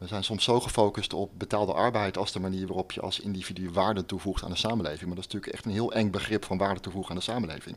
[0.00, 3.70] We zijn soms zo gefocust op betaalde arbeid als de manier waarop je als individu
[3.70, 5.06] waarde toevoegt aan de samenleving.
[5.06, 7.76] Maar dat is natuurlijk echt een heel eng begrip van waarde toevoegen aan de samenleving.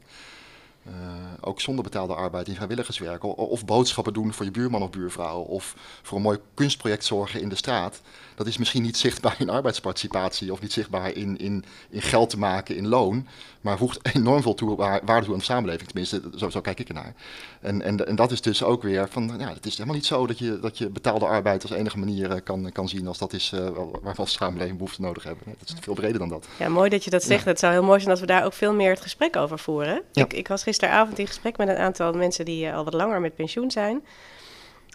[0.87, 0.93] Uh,
[1.41, 3.23] ook zonder betaalde arbeid in vrijwilligerswerk.
[3.23, 5.39] Of boodschappen doen voor je buurman of buurvrouw.
[5.41, 8.01] Of voor een mooi kunstproject zorgen in de straat.
[8.35, 10.51] Dat is misschien niet zichtbaar in arbeidsparticipatie.
[10.51, 13.27] Of niet zichtbaar in, in, in geld te maken, in loon.
[13.63, 15.87] Maar voegt enorm veel toe, waarde toe aan de samenleving.
[15.87, 17.13] Tenminste, zo, zo kijk ik ernaar.
[17.61, 19.35] En, en, en dat is dus ook weer van.
[19.39, 22.29] Ja, het is helemaal niet zo dat je, dat je betaalde arbeid als enige manier
[22.29, 23.07] uh, kan, kan zien.
[23.07, 23.67] Als dat is uh,
[24.01, 25.43] waarvan de samenleving behoefte nodig hebben.
[25.59, 26.47] Dat is veel breder dan dat.
[26.59, 27.43] Ja, mooi dat je dat zegt.
[27.43, 27.49] Ja.
[27.49, 30.01] Het zou heel mooi zijn als we daar ook veel meer het gesprek over voeren.
[30.11, 30.23] Ja.
[30.23, 33.21] Ik, ik was gisteravond in gesprek met een aantal mensen die uh, al wat langer
[33.21, 34.03] met pensioen zijn.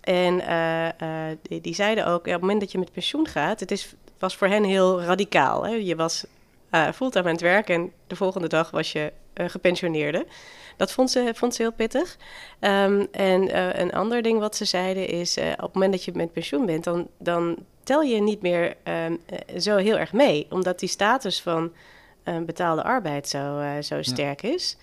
[0.01, 3.27] En uh, uh, die, die, zeiden ook, ja, op het moment dat je met pensioen
[3.27, 5.67] gaat, het is, was voor hen heel radicaal.
[5.67, 5.75] Hè?
[5.75, 6.25] Je was
[6.71, 10.27] fulltime aan het werk en de volgende dag was je gepensioneerde.
[10.77, 12.17] Dat vond ze, vond ze heel pittig.
[12.61, 16.33] Um, en een ander ding wat ze zeiden is, op het moment dat je met
[16.33, 19.21] pensioen bent, dan, dan tel je niet meer um,
[19.59, 20.47] zo heel erg mee.
[20.51, 21.73] Omdat die status van
[22.47, 24.53] betaalde arbeid zo, zo sterk ja.
[24.53, 24.77] is.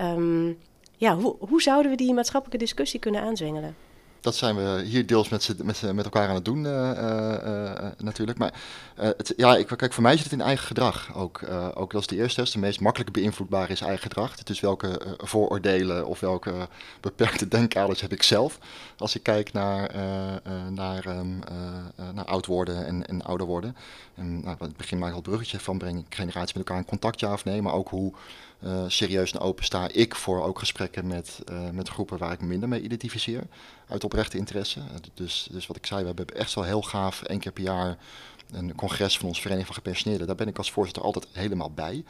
[0.00, 0.58] Um,
[0.96, 3.76] ja, hoe, hoe zouden we die maatschappelijke discussie kunnen aanzwengelen?
[4.20, 7.88] Dat zijn we hier deels met, met, met elkaar aan het doen, uh, uh, uh,
[7.98, 8.38] natuurlijk.
[8.38, 8.52] Maar
[8.94, 11.40] het, ja, ik, kijk, voor mij zit het in eigen gedrag ook.
[11.74, 12.52] ook dat de eerste test.
[12.52, 14.36] De meest makkelijk beïnvloedbare is eigen gedrag.
[14.36, 16.68] Dus welke vooroordelen of welke
[17.00, 18.58] beperkte denkkaders heb ik zelf.
[18.98, 19.94] Als ik kijk naar,
[21.06, 21.38] um,
[22.14, 23.76] naar oud worden en, en ouder worden.
[24.14, 26.88] En nou, het begin maak ik al het bruggetje van breng generaties met elkaar in
[26.88, 27.62] contact, ja of nee.
[27.62, 28.12] Maar ook hoe
[28.64, 32.40] uh, serieus en open sta ik voor ook gesprekken met, uh, met groepen waar ik
[32.40, 33.42] minder mee identificeer.
[33.88, 34.80] Uit oprechte interesse.
[34.80, 37.62] Uh, dus, dus wat ik zei, we hebben echt wel heel gaaf één keer per
[37.62, 37.98] jaar
[38.50, 40.26] een congres van onze Vereniging van Gepensioneerden.
[40.26, 42.04] Daar ben ik als voorzitter altijd helemaal bij.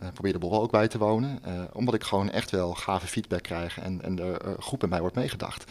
[0.00, 1.40] Uh, probeer de borrel ook bij te wonen.
[1.72, 5.16] Omdat ik gewoon echt wel gave feedback krijg en, en er goed bij mij wordt
[5.16, 5.64] meegedacht.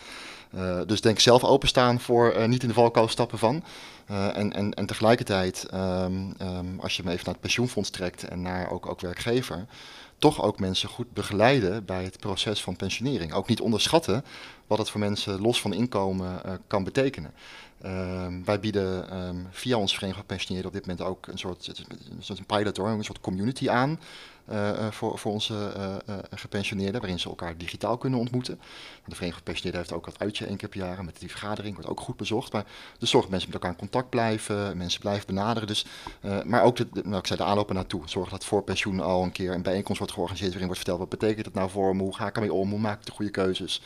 [0.85, 3.63] Dus denk zelf openstaan voor niet in de valkuil stappen van.
[4.07, 8.41] en, en, en tegelijkertijd, um, um, als je me even naar het pensioenfonds trekt en
[8.41, 9.65] naar ook, ook werkgever
[10.17, 13.33] toch ook mensen goed begeleiden bij het proces van pensionering.
[13.33, 14.25] Ook niet onderschatten
[14.67, 17.33] wat het voor mensen los van inkomen kan betekenen.
[17.85, 21.67] Uh, wij bieden um, via ons Vereniging van Pensioneerden op dit moment ook een soort,
[22.09, 23.99] een soort pilot hoor, een soort community aan.
[24.51, 25.73] Uh, voor, voor onze
[26.09, 28.55] uh, gepensioneerden, waarin ze elkaar digitaal kunnen ontmoeten.
[28.55, 28.61] De
[29.01, 31.89] Vereniging van Pensioneerden heeft ook wat uitje één keer per jaar met die vergadering, wordt
[31.89, 32.53] ook goed bezocht.
[32.53, 32.65] Maar
[32.97, 35.67] dus zorg dat mensen met elkaar in contact blijven, mensen blijven benaderen.
[35.67, 35.85] Dus,
[36.45, 38.01] maar ook de, nou, ik zei, de aanlopen naartoe.
[38.05, 41.19] Zorg dat voor pensioen al een keer een bijeenkomst wordt georganiseerd waarin wordt verteld wat
[41.19, 43.31] betekent het nou voor me, hoe ga ik ermee om, hoe maak ik de goede
[43.31, 43.81] keuzes.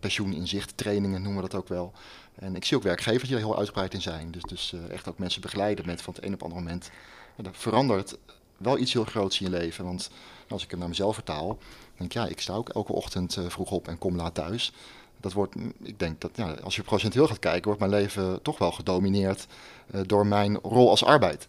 [0.00, 1.92] pensioen in zicht, trainingen noemen we dat ook wel.
[2.38, 4.30] En ik zie ook werkgevers die er heel uitgebreid in zijn.
[4.30, 6.90] Dus, dus echt ook mensen begeleiden met van het een op het andere moment.
[7.36, 8.16] dat verandert
[8.56, 9.84] wel iets heel groots in je leven.
[9.84, 10.10] Want
[10.48, 11.58] als ik hem naar mezelf vertaal,
[11.96, 14.72] denk ik, ja, ik sta ook elke ochtend uh, vroeg op en kom laat thuis.
[15.20, 18.58] Dat wordt, ik denk dat ja, als je procentueel gaat kijken, wordt mijn leven toch
[18.58, 19.46] wel gedomineerd
[19.94, 21.48] uh, door mijn rol als arbeid.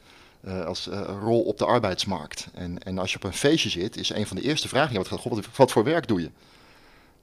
[0.66, 0.90] Als
[1.22, 2.48] rol op de arbeidsmarkt.
[2.54, 5.00] En, en als je op een feestje zit, is een van de eerste vragen die
[5.00, 6.30] wat, wat, wat voor werk doe je?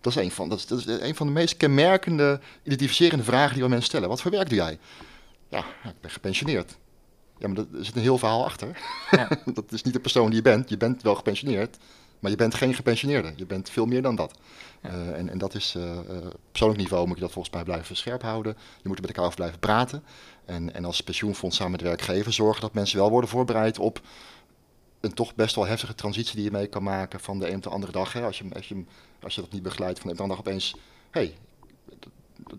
[0.01, 3.55] Dat is, een van, dat, is, dat is een van de meest kenmerkende, identificerende vragen
[3.55, 4.09] die we mensen stellen.
[4.09, 4.79] Wat voor werk doe jij?
[5.49, 6.77] Ja, ik ben gepensioneerd.
[7.39, 8.79] Ja, maar er zit een heel verhaal achter.
[9.11, 9.29] Ja.
[9.55, 10.69] dat is niet de persoon die je bent.
[10.69, 11.77] Je bent wel gepensioneerd,
[12.19, 13.33] maar je bent geen gepensioneerde.
[13.37, 14.39] Je bent veel meer dan dat.
[14.83, 14.91] Ja.
[14.91, 15.99] Uh, en, en, dat is, uh,
[16.51, 18.57] persoonlijk niveau moet je dat volgens mij blijven scherp houden.
[18.83, 20.05] Je moet er met elkaar over blijven praten.
[20.45, 24.01] En, en als pensioenfonds samen met werkgever zorgen dat mensen wel worden voorbereid op
[25.07, 27.63] een toch best wel heftige transitie die je mee kan maken van de een op
[27.63, 28.13] de andere dag.
[28.13, 28.25] Hè.
[28.25, 28.85] Als, je, als, je,
[29.23, 30.77] als je dat niet begeleidt van de een op de andere dag opeens,
[31.11, 31.35] hey,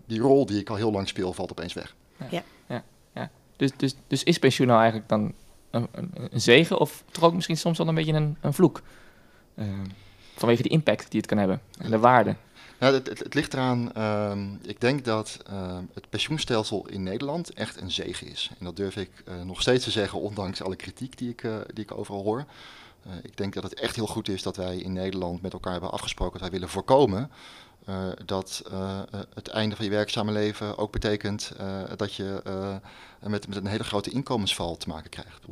[0.06, 1.94] die rol die ik al heel lang speel valt opeens weg.
[2.30, 2.42] Ja.
[2.68, 2.84] ja.
[3.14, 3.30] ja.
[3.56, 5.34] Dus, dus, dus is pensioen nou eigenlijk dan
[5.70, 8.82] een, een, een, zegen of toch ook misschien soms wel een beetje een, een vloek?
[9.54, 9.66] Uh,
[10.34, 12.36] vanwege de impact die het kan hebben en de waarde.
[12.78, 17.80] Nou, het, het, ligt eraan, uh, ik denk dat uh, het pensioenstelsel in Nederland echt
[17.80, 18.50] een zegen is.
[18.58, 21.56] En dat durf ik uh, nog steeds te zeggen, ondanks alle kritiek die ik, uh,
[21.74, 22.44] die ik overal hoor.
[23.22, 25.90] ik denk dat het echt heel goed is dat wij in Nederland met elkaar hebben
[25.90, 27.30] afgesproken dat wij willen voorkomen
[28.24, 28.62] dat
[29.34, 31.52] het einde van je werkzame leven ook betekent
[31.96, 32.42] dat je
[33.20, 35.44] met, met een hele grote inkomensval te maken krijgt.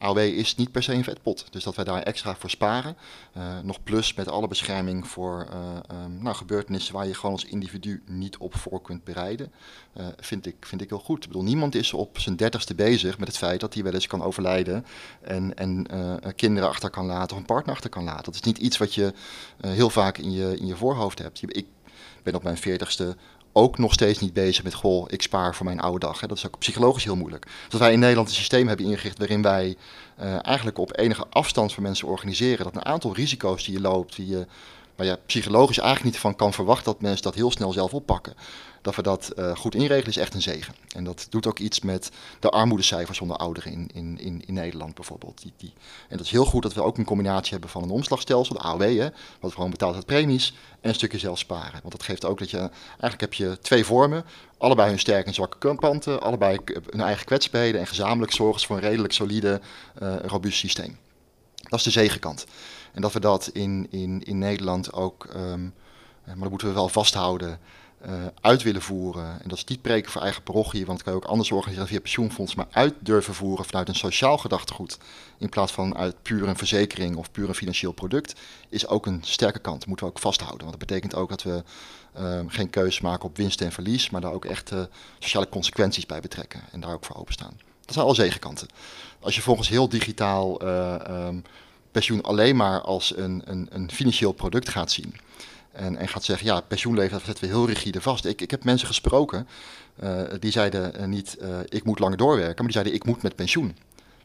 [0.00, 1.46] AOW is niet per se een vetpot.
[1.50, 2.96] Dus dat wij daar extra voor sparen.
[3.36, 7.44] Uh, nog plus met alle bescherming voor uh, um, nou, gebeurtenissen waar je gewoon als
[7.44, 9.52] individu niet op voor kunt bereiden.
[9.96, 11.22] Uh, vind, ik, vind ik heel goed.
[11.22, 14.06] Ik bedoel, niemand is op zijn dertigste bezig met het feit dat hij wel eens
[14.06, 14.86] kan overlijden.
[15.20, 15.86] En, en
[16.34, 18.24] kinderen achter kan laten of een partner achter kan laten.
[18.24, 19.12] Dat is niet iets wat je
[19.60, 21.42] heel vaak in je, in je voorhoofd hebt.
[21.42, 21.66] Ik
[22.22, 23.16] ben op mijn veertigste
[23.52, 26.20] ook nog steeds niet bezig met, goh, ik spaar voor mijn oude dag.
[26.20, 26.26] Hè.
[26.26, 27.46] Dat is ook psychologisch heel moeilijk.
[27.68, 29.76] Dus wij in Nederland een systeem hebben ingericht waarin wij
[30.20, 32.64] uh, eigenlijk op enige afstand van mensen organiseren.
[32.64, 34.46] Dat een aantal risico's die je loopt, die je,
[34.96, 38.34] waar je psychologisch eigenlijk niet van kan verwachten dat mensen dat heel snel zelf oppakken
[38.82, 40.74] dat we dat uh, goed inregelen is echt een zegen.
[40.94, 44.94] En dat doet ook iets met de armoedecijfers onder ouderen in, in, in, in Nederland
[44.94, 45.42] bijvoorbeeld.
[45.42, 45.72] Die, die,
[46.08, 48.60] en dat is heel goed dat we ook een combinatie hebben van een omslagstelsel, de
[48.60, 49.08] AOW, hè,
[49.40, 51.80] wat gewoon betaalt uit premies, en een stukje zelf sparen.
[51.80, 54.24] Want dat geeft ook dat je, eigenlijk heb je twee vormen,
[54.58, 56.58] allebei hun sterke en zwakke kanten, allebei
[56.90, 59.60] hun eigen kwetsbaarheden en gezamenlijk zorgen voor een redelijk solide,
[60.02, 60.98] uh, robuust systeem.
[61.54, 62.46] Dat is de zegenkant.
[62.92, 65.74] En dat we dat in, in, in Nederland ook, um,
[66.24, 67.60] maar dat moeten we wel vasthouden,
[68.06, 69.42] uh, uit willen voeren.
[69.42, 71.88] En dat is niet preken voor eigen parochie, want dat kan je ook anders organiseren
[71.88, 74.98] via pensioenfonds, maar uit durven voeren vanuit een sociaal gedachtegoed.
[75.38, 79.22] In plaats van uit puur een verzekering of puur een financieel product, is ook een
[79.24, 79.78] sterke kant.
[79.78, 80.66] Dat moeten we ook vasthouden.
[80.66, 81.62] Want dat betekent ook dat we
[82.18, 84.72] uh, geen keuze maken op winst en verlies, maar daar ook echt
[85.18, 87.60] sociale consequenties bij betrekken en daar ook voor openstaan.
[87.84, 88.68] Dat zijn al zegenkanten.
[89.20, 91.42] Als je volgens heel digitaal um,
[91.90, 95.14] pensioen alleen maar als een, een, een financieel product gaat zien
[95.72, 98.24] en, en gaat zeggen, ja, pensioenleeftijd zetten we heel rigide vast.
[98.24, 99.48] Ik, ik heb mensen gesproken,
[100.02, 103.22] uh, die zeiden uh, niet, uh, ik moet langer doorwerken, maar die zeiden, ik moet
[103.22, 103.76] met pensioen.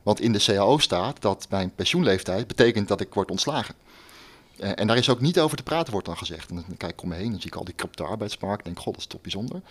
[0.04, 3.76] Want in de CAO staat dat mijn pensioenleeftijd betekent dat ik word ontslagen.
[4.60, 6.50] Uh, en daar is ook niet over te praten, wordt dan gezegd.
[6.50, 8.66] En dan kijk ik om me heen en zie ik al die krap de arbeidsmarkt.
[8.66, 9.62] En denk, god, dat is toch bijzonder.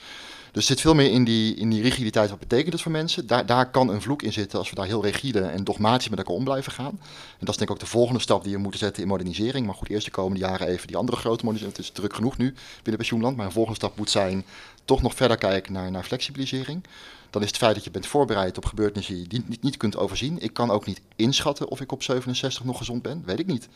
[0.53, 2.31] Dus zit veel meer in die, in die rigiditeit.
[2.31, 3.27] Wat betekent het voor mensen?
[3.27, 6.19] Daar, daar kan een vloek in zitten als we daar heel rigide en dogmatisch met
[6.19, 6.99] elkaar om blijven gaan.
[7.39, 9.67] En dat is denk ik ook de volgende stap die we moeten zetten in modernisering.
[9.67, 11.77] Maar goed, eerst de komende jaren even die andere grote modernisering.
[11.77, 13.37] Het is druk genoeg nu binnen pensioenland.
[13.37, 14.45] Maar een volgende stap moet zijn
[14.85, 16.85] toch nog verder kijken naar, naar flexibilisering.
[17.31, 19.97] Dan is het feit dat je bent voorbereid op gebeurtenissen die je niet, niet kunt
[19.97, 20.39] overzien.
[20.43, 23.23] Ik kan ook niet inschatten of ik op 67 nog gezond ben.
[23.25, 23.69] Weet ik niet.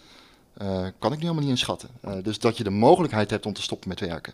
[0.62, 1.88] Uh, kan ik nu helemaal niet inschatten.
[2.05, 4.33] Uh, dus dat je de mogelijkheid hebt om te stoppen met werken.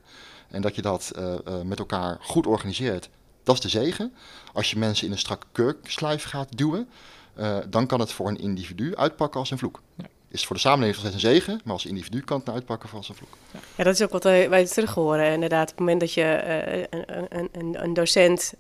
[0.49, 1.35] En dat je dat uh,
[1.65, 3.09] met elkaar goed organiseert,
[3.43, 4.13] dat is de zegen.
[4.53, 6.89] Als je mensen in een strakke kurkslijf gaat duwen,
[7.69, 9.81] dan kan het voor een individu uitpakken als een vloek.
[9.95, 10.05] Ja.
[10.29, 13.09] Is voor de samenleving nog steeds een zegen, maar als individu kan het uitpakken als
[13.09, 13.37] een vloek.
[13.51, 13.59] Ja.
[13.77, 15.33] ja, dat is ook wat wij terug horen.
[15.33, 16.43] Inderdaad, op het moment dat je
[16.91, 18.55] een, een, een, docent,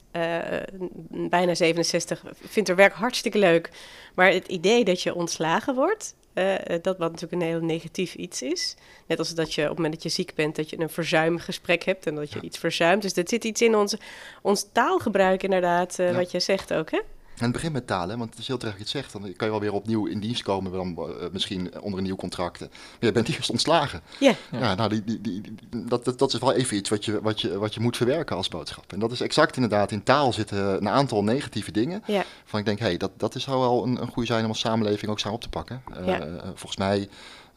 [1.08, 3.70] bijna 67, vindt er werk hartstikke leuk.
[4.14, 8.42] Maar het idee dat je ontslagen wordt, uh, dat wat natuurlijk een heel negatief iets
[8.42, 8.76] is.
[9.06, 11.84] Net als dat je op het moment dat je ziek bent, dat je een verzuimgesprek
[11.84, 12.44] hebt en dat je ja.
[12.44, 13.02] iets verzuimt.
[13.02, 13.96] Dus er zit iets in ons,
[14.42, 16.14] ons taalgebruik inderdaad, uh, ja.
[16.16, 17.00] wat je zegt ook, hè?
[17.36, 19.22] En het begint met talen, want het is heel terecht dat je het zegt.
[19.22, 22.16] Dan kan je wel weer opnieuw in dienst komen, dan, uh, misschien onder een nieuw
[22.16, 22.60] contract.
[22.60, 22.68] Maar
[22.98, 24.00] je bent eerst ontslagen.
[24.18, 24.34] Yeah.
[24.50, 24.58] Ja.
[24.58, 25.54] ja nou, die, die, die,
[25.86, 28.36] dat, dat, dat, is wel even iets wat je, wat, je, wat je moet verwerken
[28.36, 28.92] als boodschap.
[28.92, 32.02] En dat is exact inderdaad, in taal zitten een aantal negatieve dingen.
[32.06, 32.24] Yeah.
[32.44, 34.50] Van ik denk, hé, hey, dat, dat is, zou wel een, een goede zijn om
[34.50, 35.82] als samenleving ook samen op te pakken.
[35.98, 36.42] Uh, yeah.
[36.44, 37.08] volgens mij...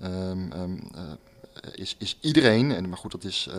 [0.04, 0.80] Um, um,
[1.76, 3.50] is, is iedereen, en, maar goed, dat is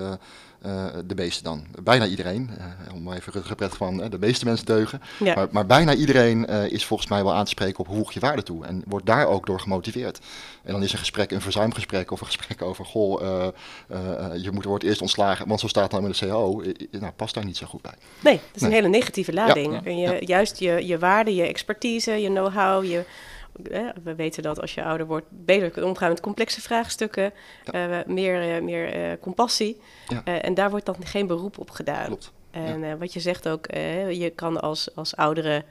[1.06, 1.66] de meeste dan.
[1.82, 2.50] Bijna iedereen,
[2.94, 5.00] om maar even gepret van de meeste mensen deugen.
[5.18, 8.20] Maar, maar, bijna iedereen is volgens mij wel aan te spreken op hoe voeg je
[8.20, 8.66] waarde toe.
[8.66, 10.20] En wordt daar ook door gemotiveerd.
[10.62, 13.20] En dan is een gesprek een verzuimgesprek of een gesprek over, goh,
[14.42, 16.62] je moet, wordt eerst ontslagen, want zo staat het nou met de CO.
[16.90, 17.94] nou, past daar niet zo goed bij.
[18.20, 19.80] Nee, dat is een hele negatieve lading.
[19.84, 19.90] Ja.
[19.90, 23.04] Je, Juist je, je waarde, je expertise, je know-how, je
[24.02, 27.32] we weten dat als je ouder wordt, beter kunt omgaan met complexe vraagstukken,
[27.74, 29.80] uh, meer, uh, meer uh, compassie.
[30.06, 30.24] Ja.
[30.24, 32.06] en daar wordt dan geen beroep op gedaan.
[32.06, 32.32] Klopt.
[32.50, 33.66] En wat je zegt ook,
[34.10, 35.64] je kan als, als oudere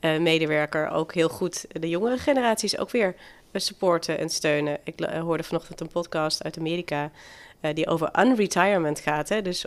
[0.00, 3.14] medewerker ook heel goed de jongere generaties ook weer
[3.60, 4.78] supporten en steunen.
[4.84, 7.10] Ik hoorde vanochtend een podcast uit Amerika
[7.60, 9.28] uh, die over unretirement gaat.
[9.28, 9.42] Hè?
[9.42, 9.64] Dus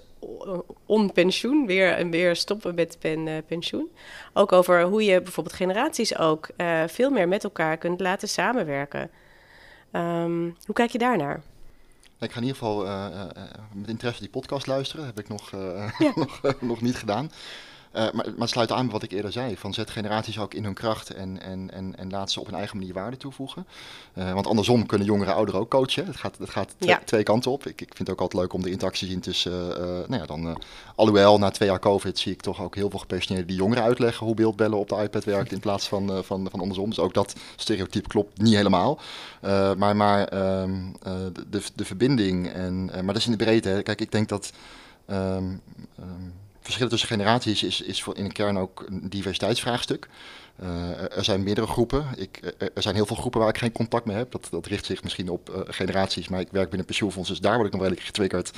[0.86, 3.90] onpensioen, weer, en weer stoppen met pen, uh, pensioen.
[4.34, 9.10] Ook over hoe je bijvoorbeeld generaties ook uh, veel meer met elkaar kunt laten samenwerken.
[9.92, 11.42] Um, hoe kijk je daarnaar?
[12.20, 12.86] Ik ga in ieder geval
[13.74, 15.06] met interesse die podcast luisteren.
[15.06, 15.52] Dat heb ik nog,
[16.00, 16.12] ja.
[16.42, 17.32] nog, nog niet gedaan.
[17.96, 19.58] Uh, maar, maar sluit aan bij wat ik eerder zei.
[19.58, 22.56] Van zet generaties ook in hun kracht en, en, en, en laat ze op hun
[22.56, 23.68] eigen manier waarde toevoegen.
[24.14, 26.06] Uh, want andersom kunnen jongeren ouderen ook coachen.
[26.06, 27.66] Het gaat, het gaat twee, twee kanten op.
[27.66, 29.70] Ik, ik vind het ook altijd leuk om de interactie te zien tussen...
[29.70, 30.62] Uh, nou ja, dan,
[30.96, 34.26] alhoewel na twee jaar COVID zie ik toch ook heel veel gepensioneerden die jongeren uitleggen
[34.26, 36.90] hoe beeldbellen op de iPad werkt in plaats van, van, van andersom.
[36.90, 39.00] Dus ook dat stereotype klopt niet helemaal.
[39.78, 40.74] maar maar ehm,
[41.50, 43.82] de, de verbinding, en, maar dat is in de breedte.
[43.84, 44.52] Kijk, ik denk dat...
[45.08, 45.62] Um,
[46.00, 46.34] um,
[46.70, 50.08] verschillen tussen generaties is, is voor in een kern ook een diversiteitsvraagstuk.
[50.64, 52.06] Uh, er zijn meerdere groepen.
[52.18, 54.32] Ik, er zijn heel veel groepen waar ik geen contact mee heb.
[54.32, 57.56] Dat, dat richt zich misschien op uh, generaties, maar ik werk binnen pensioenfonds, dus daar
[57.56, 58.52] word ik nog redelijk getriggerd.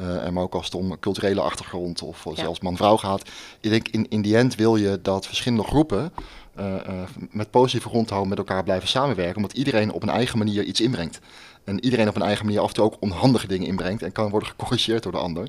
[0.00, 2.34] Uh, en maar ook als het om culturele achtergrond of ja.
[2.34, 3.22] zelfs man-vrouw gaat.
[3.60, 6.12] Ik denk in, in die end wil je dat verschillende groepen
[7.30, 11.20] met positieve grondhouden met elkaar blijven samenwerken, omdat iedereen op een eigen manier iets inbrengt.
[11.64, 14.30] En iedereen op een eigen manier af en toe ook onhandige dingen inbrengt en kan
[14.30, 15.48] worden gecorrigeerd door de ander.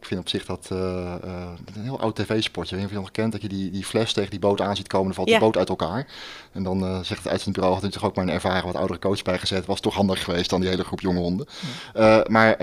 [0.00, 2.76] Ik vind op zich dat uh, uh, een heel oud tv-sportje.
[2.76, 4.60] Ik weet niet of je nog kent dat je die, die fles tegen die boot
[4.60, 5.06] aan ziet komen.
[5.06, 6.06] Dan valt die boot uit elkaar.
[6.52, 9.22] En dan uh, zegt het uitzendbureau, had natuurlijk ook maar een ervaren wat oudere coach
[9.22, 9.66] bijgezet.
[9.66, 11.46] Was toch handig geweest dan die hele groep jonge honden.
[11.94, 12.24] Ja.
[12.28, 12.56] maar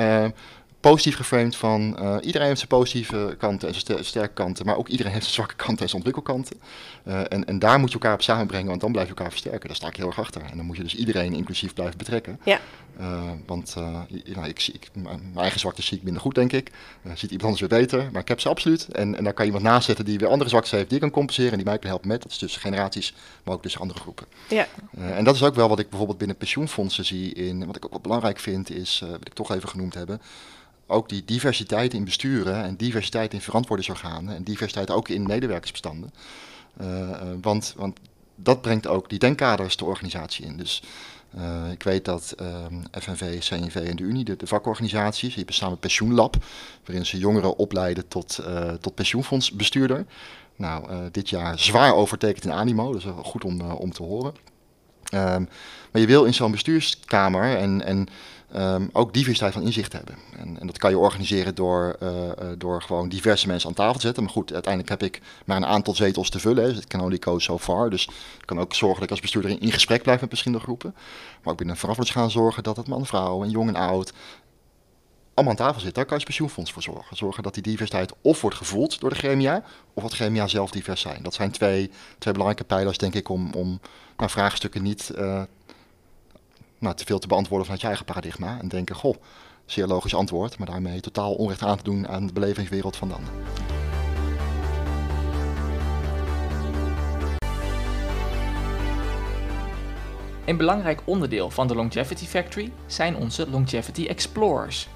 [0.90, 5.12] positief geframed van iedereen heeft zijn positieve kanten en zijn sterke kanten, maar ook iedereen
[5.12, 6.60] heeft zijn zwakke kanten en zijn ontwikkelkanten.
[7.08, 9.68] Uh, en, en daar moet je elkaar op samenbrengen, want dan blijf je elkaar versterken.
[9.68, 10.42] Daar sta ik heel erg achter.
[10.42, 12.40] En dan moet je dus iedereen inclusief blijven betrekken.
[12.44, 12.60] Ja.
[13.00, 16.72] Uh, want nou, ik, ik, mijn eigen zwakte zie ik minder goed, denk ik.
[17.04, 18.88] ziet iemand anders weer beter, maar ik heb ze absoluut.
[18.88, 21.12] En, en daar kan je iemand naast zetten die weer andere zwaktes heeft, die kan
[21.12, 22.22] compenseren en die mij kan helpen met.
[22.22, 24.26] Dat is tussen generaties, maar ook tussen andere groepen.
[24.50, 24.68] Ja.
[24.98, 27.34] en dat is ook wel wat ik bijvoorbeeld binnen pensioenfondsen zie.
[27.34, 30.22] In, wat ik ook wel belangrijk vind, is, wat ik toch even genoemd hebben
[30.88, 36.14] ook die diversiteit in besturen en diversiteit in verantwoordingsorganen en diversiteit ook in medewerkersbestanden.
[36.82, 37.10] Uh,
[37.42, 38.00] want, want
[38.36, 40.58] dat brengt ook die denkkaders de organisatie in.
[40.58, 40.84] Dus
[41.38, 42.36] uh, ik weet dat
[42.92, 46.36] FNV, CNV en de Unie, de, vakorganisaties, die hebben samen pensioenlab,
[46.86, 48.40] waarin ze jongeren opleiden tot,
[48.82, 50.06] tot pensioenfondsbestuurder.
[50.56, 54.34] Nou, dit jaar zwaar overtekend in animo, wel goed om, om te horen.
[55.14, 55.50] Um,
[55.92, 58.08] maar je wil in zo'n bestuurskamer en, en
[58.56, 60.16] um, ook diversiteit van inzicht hebben.
[60.38, 62.10] En, en, dat kan je organiseren door, uh,
[62.58, 64.24] door gewoon diverse mensen aan tafel te zetten.
[64.24, 66.68] Maar goed, uiteindelijk heb ik maar een aantal zetels te vullen.
[66.68, 67.90] Dus het kan only go so far.
[67.90, 68.06] Dus
[68.40, 70.94] ik kan ook zorgen dat ik als bestuurder in, gesprek blijf met verschillende groepen.
[71.44, 74.14] Maar ook binnen een gaan zorgen dat het man, vrouw en jong en oud
[75.36, 75.94] allemaal aan tafel zitten.
[75.94, 77.18] Daar kan je pensioenfonds voor zorgen.
[77.18, 81.02] Zorgen dat die diversiteit of wordt gevoeld door de gremia, of dat gremia zelf divers
[81.02, 81.24] zijn.
[81.24, 83.80] Dat zijn twee, twee belangrijke pijlers, denk ik, om, om
[84.18, 85.42] nou, vraagstukken niet uh,
[86.86, 88.60] nou, te veel te beantwoorden vanuit je eigen paradigma.
[88.60, 89.16] En denken, goh,
[89.66, 93.34] zeer logisch antwoord, maar daarmee totaal onrecht aan te doen aan de belevingswereld van ander.
[100.46, 104.88] Een belangrijk onderdeel van de Longevity Factory zijn onze Longevity Explorers.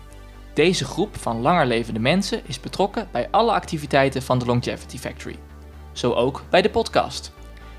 [0.54, 5.36] Deze groep van langerlevende mensen is betrokken bij alle activiteiten van de Longevity Factory.
[5.92, 7.32] Zo ook bij de podcast.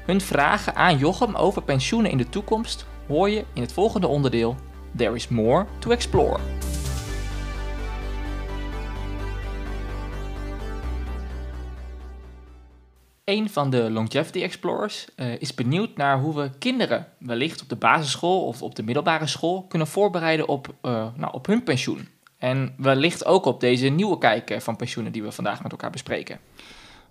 [0.07, 4.57] Hun vragen aan Jochem over pensioenen in de toekomst hoor je in het volgende onderdeel
[4.97, 6.41] There is more to explore.
[13.25, 17.77] Een van de Longevity Explorers uh, is benieuwd naar hoe we kinderen, wellicht op de
[17.77, 22.09] basisschool of op de middelbare school, kunnen voorbereiden op, uh, nou, op hun pensioen.
[22.39, 26.41] En wellicht ook op deze nieuwe kijk van pensioenen die we vandaag met elkaar bespreken.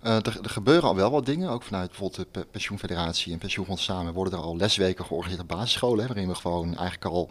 [0.02, 3.84] Uh, er, er, gebeuren al wel wat dingen, ook vanuit bijvoorbeeld de Pensioenfederatie en Pensioenfonds
[3.84, 7.30] samen worden er al lesweken georganiseerd op basisscholen, waarin we gewoon eigenlijk al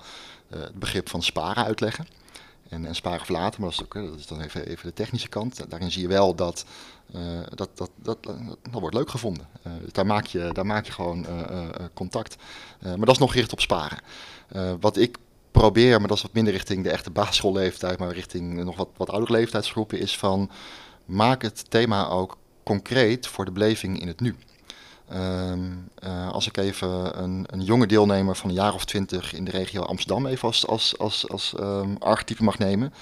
[0.53, 2.07] uh, het begrip van sparen uitleggen.
[2.69, 5.29] En, en sparen of later, maar dat is, ook, dat dan even, even de technische
[5.29, 5.69] kant.
[5.69, 6.65] Daarin zie je wel dat
[7.15, 7.21] uh,
[7.55, 8.37] dat, dat, dat, dat,
[8.71, 9.47] wordt leuk gevonden.
[9.81, 11.25] Dus daar, maak je, daar maak je gewoon
[11.93, 12.35] contact.
[12.81, 13.97] maar dat is nog gericht op sparen.
[14.79, 15.17] wat ik
[15.51, 19.09] probeer, maar dat is wat minder richting de echte basisschoolleeftijd, maar richting nog wat, wat
[19.09, 20.49] oudere leeftijdsgroepen, is van
[21.05, 22.37] maak het thema ook
[22.69, 24.35] concreet voor de beleving in het nu.
[25.07, 25.59] Ehm,
[25.95, 29.51] eh, als ik even een, een, jonge deelnemer van een jaar of twintig in de
[29.51, 32.93] regio Amsterdam even als, als, als, als um, archetype mag nemen,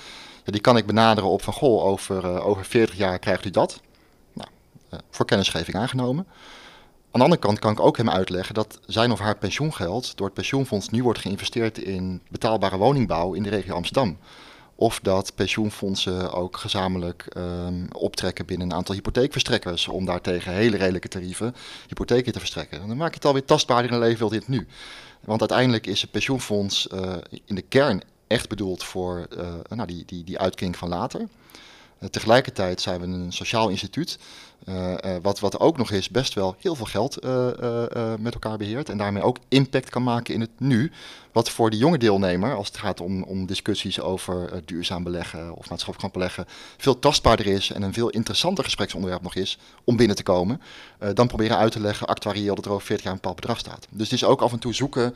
[0.43, 3.49] ja, die kan ik benaderen op van goh, over, uh, over 40 jaar krijgt u
[3.49, 3.81] dat.
[4.33, 4.49] Nou,
[4.93, 6.25] uh, voor kennisgeving aangenomen.
[7.11, 10.25] Aan de andere kant kan ik ook hem uitleggen dat zijn of haar pensioengeld door
[10.25, 14.17] het pensioenfonds nu wordt geïnvesteerd in betaalbare woningbouw in de regio Amsterdam.
[14.79, 21.07] Of dat pensioenfondsen ook gezamenlijk um, optrekken binnen een aantal hypotheekverstrekkers om daartegen hele redelijke
[21.07, 21.55] tarieven
[21.87, 22.87] hypotheken te verstrekken.
[22.87, 24.67] dan maak je het alweer tastbaarder in een leven dit nu.
[25.25, 30.03] Want uiteindelijk is het pensioenfonds uh, in de kern echt bedoeld voor uh, nou, die,
[30.05, 31.21] die, die uitkering van later.
[31.21, 34.19] Uh, tegelijkertijd zijn we een sociaal instituut
[35.21, 37.21] wat, wat ook nog eens best wel heel veel geld
[38.19, 38.89] met elkaar beheert.
[38.89, 40.91] En daarmee ook impact kan maken in het nu.
[41.37, 45.69] Wat voor de jonge deelnemer, als het gaat om, om discussies over duurzaam beleggen of
[45.69, 46.45] maatschappelijk beleggen,
[46.77, 50.61] veel tastbaarder is en een veel interessanter gespreksonderwerp nog is om binnen te komen.
[51.13, 53.87] dan proberen uit te leggen, actuarieel, dat er over 40 jaar een bepaald bedrag staat.
[53.89, 55.15] Dus het is ook af en toe zoeken,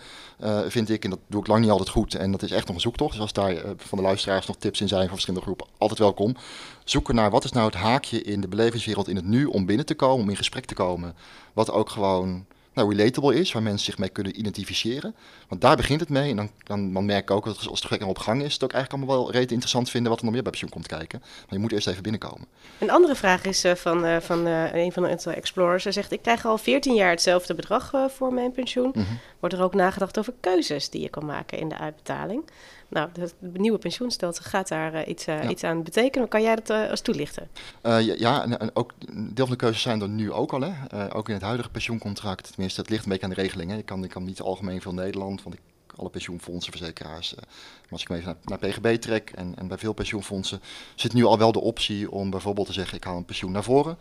[0.67, 2.15] vind ik, en dat doe ik lang niet altijd goed.
[2.15, 3.11] En dat is echt nog een zoektocht.
[3.11, 6.35] Dus als daar van de luisteraars nog tips in zijn van verschillende groepen, altijd welkom.
[6.83, 9.85] Zoeken naar wat is nou het haakje in de belevingswereld in het nu om binnen
[9.85, 11.15] te komen, om in gesprek te komen.
[11.53, 15.15] Wat ook gewoon nou, relatable is, waar mensen zich mee kunnen identificeren.
[15.47, 16.29] Want daar begint het mee.
[16.29, 18.63] En dan, dan, dan merk ik ook dat als het gesprek op gang is, het
[18.63, 21.19] ook eigenlijk allemaal wel reet interessant vinden wat er nog meer bij pensioen komt kijken.
[21.19, 22.47] Maar je moet eerst even binnenkomen.
[22.79, 25.83] Een andere vraag is uh, van, uh, van uh, een van de explorers.
[25.83, 28.91] Hij zegt, ik krijg al 14 jaar hetzelfde bedrag voor mijn pensioen.
[28.93, 29.19] Mm -hmm.
[29.39, 32.43] Wordt er ook nagedacht over keuzes die je kan maken in de uitbetaling?
[32.91, 35.49] Nou, het nieuwe pensioenstelsel gaat daar uh, iets, ja.
[35.49, 36.27] iets aan betekenen.
[36.27, 37.49] Kan jij dat uh, als toelichten?
[37.81, 40.61] ja, ja en, en, ook deel van de keuzes zijn er nu ook al.
[40.61, 41.15] Hè.
[41.15, 43.77] ook in het huidige pensioencontract, tenminste, het ligt een beetje aan de regelingen.
[43.77, 45.61] Ik kan, ik kan niet algemeen veel Nederland, want ik
[45.95, 47.35] alle pensioenfondsen, verzekeraars.
[47.35, 47.45] maar
[47.89, 50.61] als ik me even naar, naar PGB trek en, en, bij veel pensioenfondsen
[50.95, 53.63] zit nu al wel de optie om bijvoorbeeld te zeggen: ik haal een pensioen naar
[53.63, 53.97] voren.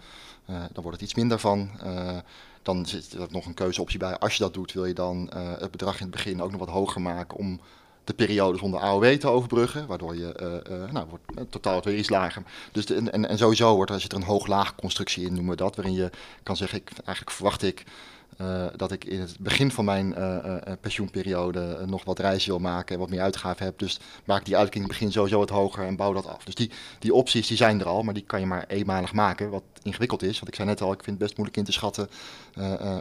[0.46, 1.70] dan wordt het iets minder van.
[2.62, 4.18] dan zit er nog een keuzeoptie bij.
[4.18, 6.68] Als je dat doet, wil je dan het bedrag in het begin ook nog wat
[6.68, 7.60] hoger maken om
[8.10, 11.96] de periode zonder AOW te overbruggen, waardoor je uh, uh, nou, wordt uh, totaal weer
[11.96, 12.42] iets lager.
[12.72, 15.56] Dus de, en, en sowieso wordt er, zit er een hoog-laag constructie in, noemen we
[15.56, 16.10] dat, waarin je
[16.42, 17.84] kan zeggen, ik, eigenlijk verwacht ik
[18.76, 20.14] dat ik in het begin van mijn
[20.80, 23.78] pensioenperiode nog wat reizen wil maken en wat meer uitgaven heb.
[23.78, 26.44] Dus maak die uitkering begin sowieso wat hoger en bouw dat af.
[26.44, 29.50] Dus die, die opties die zijn er al, maar die kan je maar eenmalig maken,
[29.50, 30.34] wat ingewikkeld is.
[30.34, 32.08] Want ik zei net al, ik vind het best moeilijk in te schatten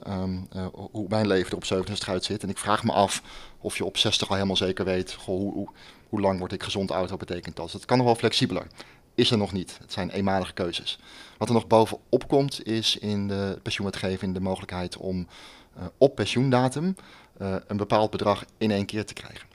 [0.07, 0.47] um,
[0.91, 2.43] hoe mijn leven er op 67 uitzit.
[2.43, 3.23] En ik vraag me af
[3.59, 5.69] of je op 60 al helemaal zeker weet, hoe,
[6.09, 7.71] hoe, lang word ik gezond oud, wat betekent dat?
[7.71, 8.67] Dat kan nog wel flexibeler.
[9.19, 9.77] Is er nog niet.
[9.81, 10.99] Het zijn eenmalige keuzes.
[11.37, 15.27] Wat er nog bovenop komt, is in de pensioenwetgeving de mogelijkheid om
[15.77, 16.95] uh, op pensioendatum
[17.41, 19.47] uh, een bepaald bedrag in één keer te krijgen.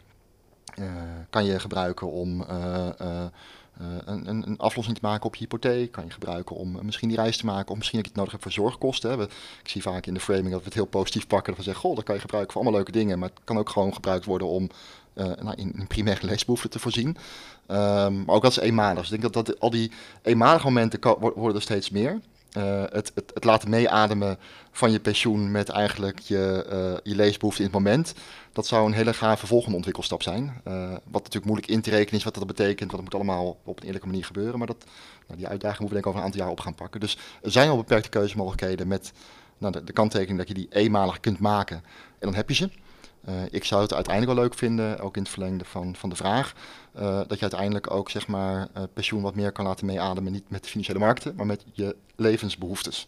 [0.78, 0.86] Uh,
[1.30, 3.32] kan je gebruiken om een,
[4.26, 5.92] een, een, aflossing te maken op je hypotheek.
[5.92, 7.70] Kan je gebruiken om misschien die reis te maken.
[7.70, 9.10] Of misschien dat je het nodig hebt voor zorgkosten.
[9.10, 9.24] Hè.
[9.62, 11.48] Ik zie vaak in de framing dat we het heel positief pakken.
[11.48, 13.18] Dat we zeggen, goh, dat kan je gebruiken voor allemaal leuke dingen.
[13.18, 14.68] Maar het kan ook gewoon gebruikt worden om
[15.14, 17.16] nou, in, in primaire leesbehoeften te voorzien.
[17.68, 19.02] Um, maar ook dat is eenmalig.
[19.02, 22.20] Dus ik denk dat, dat al die eenmalige momenten worden er steeds meer.
[22.58, 24.38] Uh, het, het, het, laten meeademen
[24.70, 28.14] van je pensioen met eigenlijk je, uh, je leesbehoefte in het moment.
[28.52, 30.60] Dat zou een hele gave volgende ontwikkelstap zijn.
[31.04, 32.90] Wat natuurlijk moeilijk in te rekenen is wat dat betekent.
[32.90, 34.58] Want het moet allemaal op een eerlijke manier gebeuren.
[34.58, 34.84] Maar dat,
[35.26, 37.00] nou, die uitdaging moeten we denk ik over een aantal jaar op gaan pakken.
[37.00, 39.12] Dus er zijn al beperkte keuzemogelijkheden met
[39.58, 41.76] nou, de kanttekening dat je die eenmalig kunt maken.
[41.76, 42.70] En dan heb je ze.
[43.28, 46.16] Uh, ik zou het uiteindelijk wel leuk vinden, ook in het verlengde van, van de
[46.16, 46.54] vraag,
[46.96, 50.50] uh, dat je uiteindelijk ook zeg maar, uh, pensioen wat meer kan laten meeademen, niet
[50.50, 53.06] met de financiële markten, maar met je levensbehoeftes.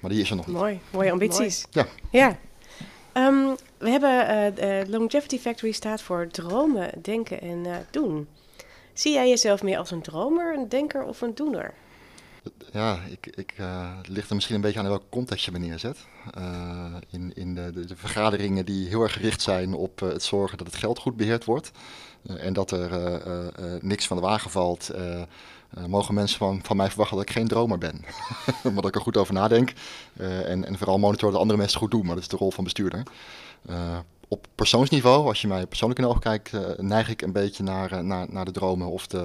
[0.00, 0.56] Maar die is er nog niet.
[0.56, 1.66] Mooi, mooie ambities.
[1.70, 1.86] Ja.
[2.10, 2.38] ja.
[3.12, 8.28] Um, we hebben Longevity Factory staat voor dromen, denken en doen.
[8.92, 11.74] Zie jij jezelf meer als een dromer, een denker of een doener?
[12.72, 15.50] Ja, ik, ik, uh, het ligt er misschien een beetje aan in welke context je
[15.50, 16.06] me neerzet.
[16.38, 20.22] Uh, in in de, de, de, vergaderingen die heel erg gericht zijn op uh, het
[20.22, 21.70] zorgen dat het geld goed beheerd wordt.
[22.26, 22.90] en dat er
[23.80, 24.90] niks van de wagen valt.
[25.86, 28.04] mogen mensen van, van mij verwachten dat ik geen dromer ben.
[28.62, 29.72] maar dat ik er goed over nadenk.
[30.16, 32.04] en, en vooral monitor dat andere mensen goed doen.
[32.04, 33.02] Maar dat is de rol van bestuurder
[34.28, 37.62] op persoonsniveau, als je mij persoonlijk in de ogen kijkt, uh, neig ik een beetje
[37.62, 39.18] naar, uh, naar, naar de dromen of de,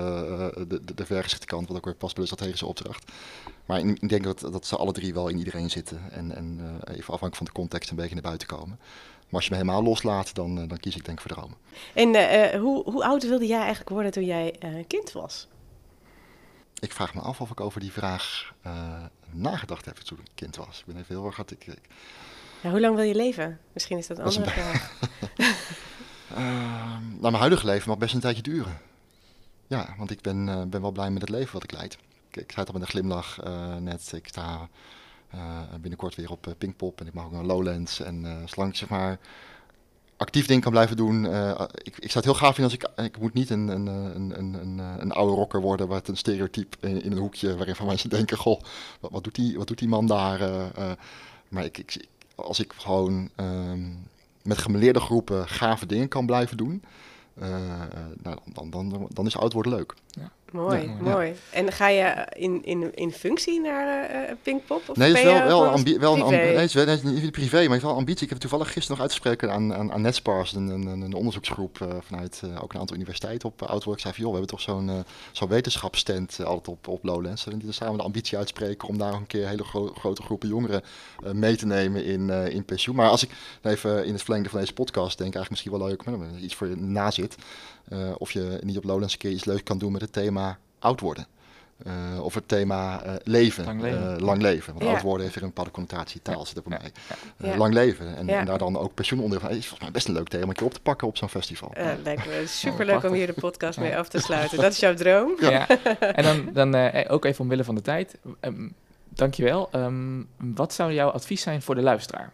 [0.57, 3.11] uh, de, de, de vergezichte kant, wat ook weer past bij de strategische opdracht.
[3.65, 6.59] Maar in, ik denk dat, dat ze alle drie wel in iedereen zitten en, en
[6.83, 8.79] even afhankelijk van de context een beetje naar buiten komen.
[8.79, 11.57] Maar als je me helemaal loslaat, dan, dan kies ik denk ik voor dromen.
[11.93, 14.55] En hoe, hoe oud wilde jij eigenlijk worden toen jij
[14.87, 15.47] kind was?
[16.79, 18.53] Ik vraag me af of ik over die vraag
[19.31, 20.79] nagedacht heb toen ik kind was.
[20.79, 21.51] Ik ben even heel erg hard...
[21.51, 21.81] Ik, ik,
[22.61, 23.59] ja, hoe lang wil je leven?
[23.73, 24.91] Misschien is dat een andere vraag.
[26.35, 28.77] Ehm, nou, mijn huidige leven mag best een tijdje duren.
[29.67, 31.93] Ja, want ik ben, eh, ben wel blij met het leven wat ik leid.
[31.93, 34.11] Ik, ik zei het al met een glimlach eh, net.
[34.15, 34.69] Ik sta
[35.29, 37.99] eh, binnenkort weer op Pinkpop en ik mag ook naar Lowlands.
[37.99, 39.19] En zolang ik zeg maar
[40.17, 41.25] actief dingen kan blijven doen.
[41.73, 43.05] ik, ik zou het heel gaaf vinden als ik...
[43.05, 45.87] Ik moet niet een, een, een, een, een, oude rocker worden...
[45.87, 47.55] wat een stereotype in, in een hoekje...
[47.55, 48.37] waarin van mensen denken...
[48.37, 48.61] goh,
[48.99, 50.39] wat, wat, doet, die, wat doet die man daar?
[51.47, 52.07] maar ik, ik,
[52.43, 53.81] als ik gewoon ehm,
[54.43, 56.83] met gemeleerde groepen gave dingen kan blijven doen...
[57.33, 57.89] eh, eh,
[58.23, 59.93] nou, dan, dan, dan, dan is oud worden leuk.
[60.51, 60.93] Mooi, Ja.
[61.11, 61.33] mooi.
[61.51, 64.89] En ga je in, in, in functie naar eh, Pinkpop?
[64.89, 66.35] Of Nee, het is wel, je wel, ambi- wel een privé?
[66.35, 68.23] ambi- nee, het is wel- nee, het is niet privé, maar het is wel ambitie.
[68.23, 71.87] Ik heb toevallig gisteren nog uitgesproken aan, aan, aan Netspars, een, een, een onderzoeksgroep eh,
[72.01, 73.95] vanuit eh, ook een aantal universiteiten op uh, Outwork.
[73.95, 77.41] Ik zei van, joh, we hebben toch zo'n zo'n wetenschapsstand eh, altijd op, op Lowlands.
[77.41, 80.47] Zullen we niet samen de ambitie uitspreken om daar een keer hele gro- grote groepen
[80.49, 80.81] jongeren
[81.23, 82.95] eh, mee te nemen in, eh, in pensioen.
[82.95, 83.29] Maar als ik
[83.63, 86.67] even in het verlengde van deze podcast denk, eigenlijk misschien wel leuk, maar iets voor
[86.67, 87.35] je na zit.
[87.89, 90.57] Eh, of je niet op Lowlands een keer iets leuks kan doen met het thema
[90.79, 91.27] oud worden.
[91.83, 94.15] Eh, of het thema eh, leven, Lang leven.
[94.15, 94.73] eh, lang leven.
[94.73, 94.91] Want Ja.
[94.91, 96.77] oud worden heeft weer een bepaalde connotatie, taal zit er voor Ja.
[96.81, 96.91] mij.
[97.37, 97.51] Ja.
[97.51, 98.15] Eh, lang leven.
[98.15, 98.39] En, Ja.
[98.39, 99.37] en daar dan ook pensioen onder.
[99.37, 101.29] is volgens mij best een leuk thema om een keer op te pakken op zo'n
[101.29, 101.71] festival.
[101.73, 104.57] Eh, lijkt me superleuk om hier de podcast mee af te sluiten.
[104.61, 105.31] Dat is jouw droom?
[105.39, 105.67] Ja.
[105.99, 108.17] En dan, dan eh, ook even omwille van de tijd.
[108.41, 108.73] Um,
[109.09, 109.69] dankjewel.
[109.75, 112.31] Um, wat zou jouw advies zijn voor de luisteraar?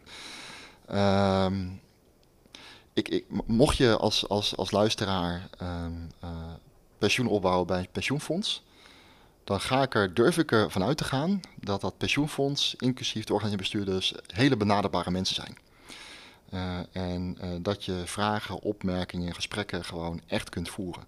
[0.88, 1.56] Ehm,
[2.96, 5.86] ik, ik, mocht je als, als, als luisteraar eh,
[6.98, 8.64] pensioen opbouwen bij een pensioenfonds,
[9.44, 13.34] dan ga ik er, durf ik er vanuit te gaan dat dat pensioenfonds, inclusief de
[13.34, 15.58] organisatie en bestuurders, hele benaderbare mensen zijn.
[16.50, 21.04] Eh, en eh, dat je vragen, opmerkingen, gesprekken gewoon echt kunt voeren.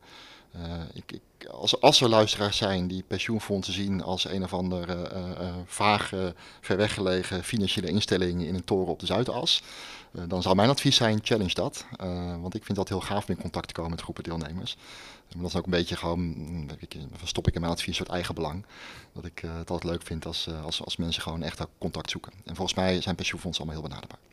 [0.94, 5.10] Ik, ik, als, als er luisteraars zijn die pensioenfondsen zien als een of andere
[5.66, 9.64] vage, ver weggelegen financiële instelling in een toren op de Zuidas,
[10.12, 11.86] dan zou mijn advies zijn, challenge dat.
[11.98, 14.78] Eh, want ik vind dat heel gaaf om in contact te komen met groepen deelnemers.
[15.34, 17.94] Maar dat is ook een beetje gewoon, mm, ik, stop ik in mijn advies, een
[18.06, 18.66] soort eigen belang.
[19.14, 22.10] Dat ik eh, het altijd leuk vind als, eh, als, als mensen gewoon echt contact
[22.10, 22.32] zoeken.
[22.46, 24.26] En volgens mij zijn pensioenfondsen allemaal heel benaderbaar.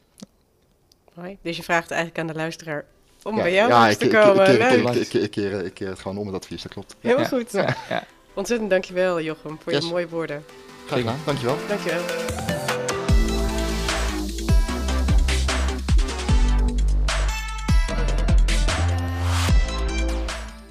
[1.15, 1.39] Mooi.
[1.43, 2.85] Dus je vraagt eigenlijk aan de luisteraar
[3.23, 4.61] om ja, bij jou ja, langs ik, te ik, komen.
[4.61, 6.97] ik, ik, ik, ik, ik, keer, ik keer het gewoon om met advies, dat klopt.
[7.01, 7.25] Heel Ja.
[7.25, 7.53] goed.
[7.53, 8.05] Ja, ja.
[8.35, 9.85] Ontzettend dankjewel, Jochem, voor Yes.
[9.85, 10.45] je mooie woorden.
[10.87, 11.57] Graag gedaan, dankjewel.
[11.69, 12.54] Dankjewel.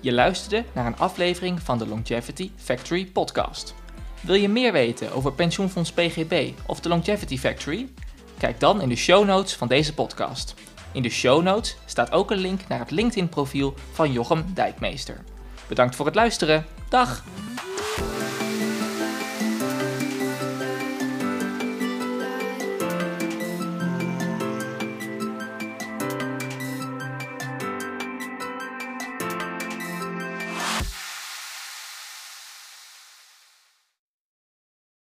[0.03, 3.73] Je luisterde naar een aflevering van de Longevity Factory podcast.
[4.21, 7.89] Wil je meer weten over pensioenfonds PGB of de Longevity Factory?
[8.37, 10.53] Kijk dan in de show notes van deze podcast.
[10.91, 15.23] In de show notes staat ook een link naar het LinkedIn profiel van Jochem Dijkmeester.
[15.67, 16.65] Bedankt voor het luisteren.
[16.89, 17.23] Dag!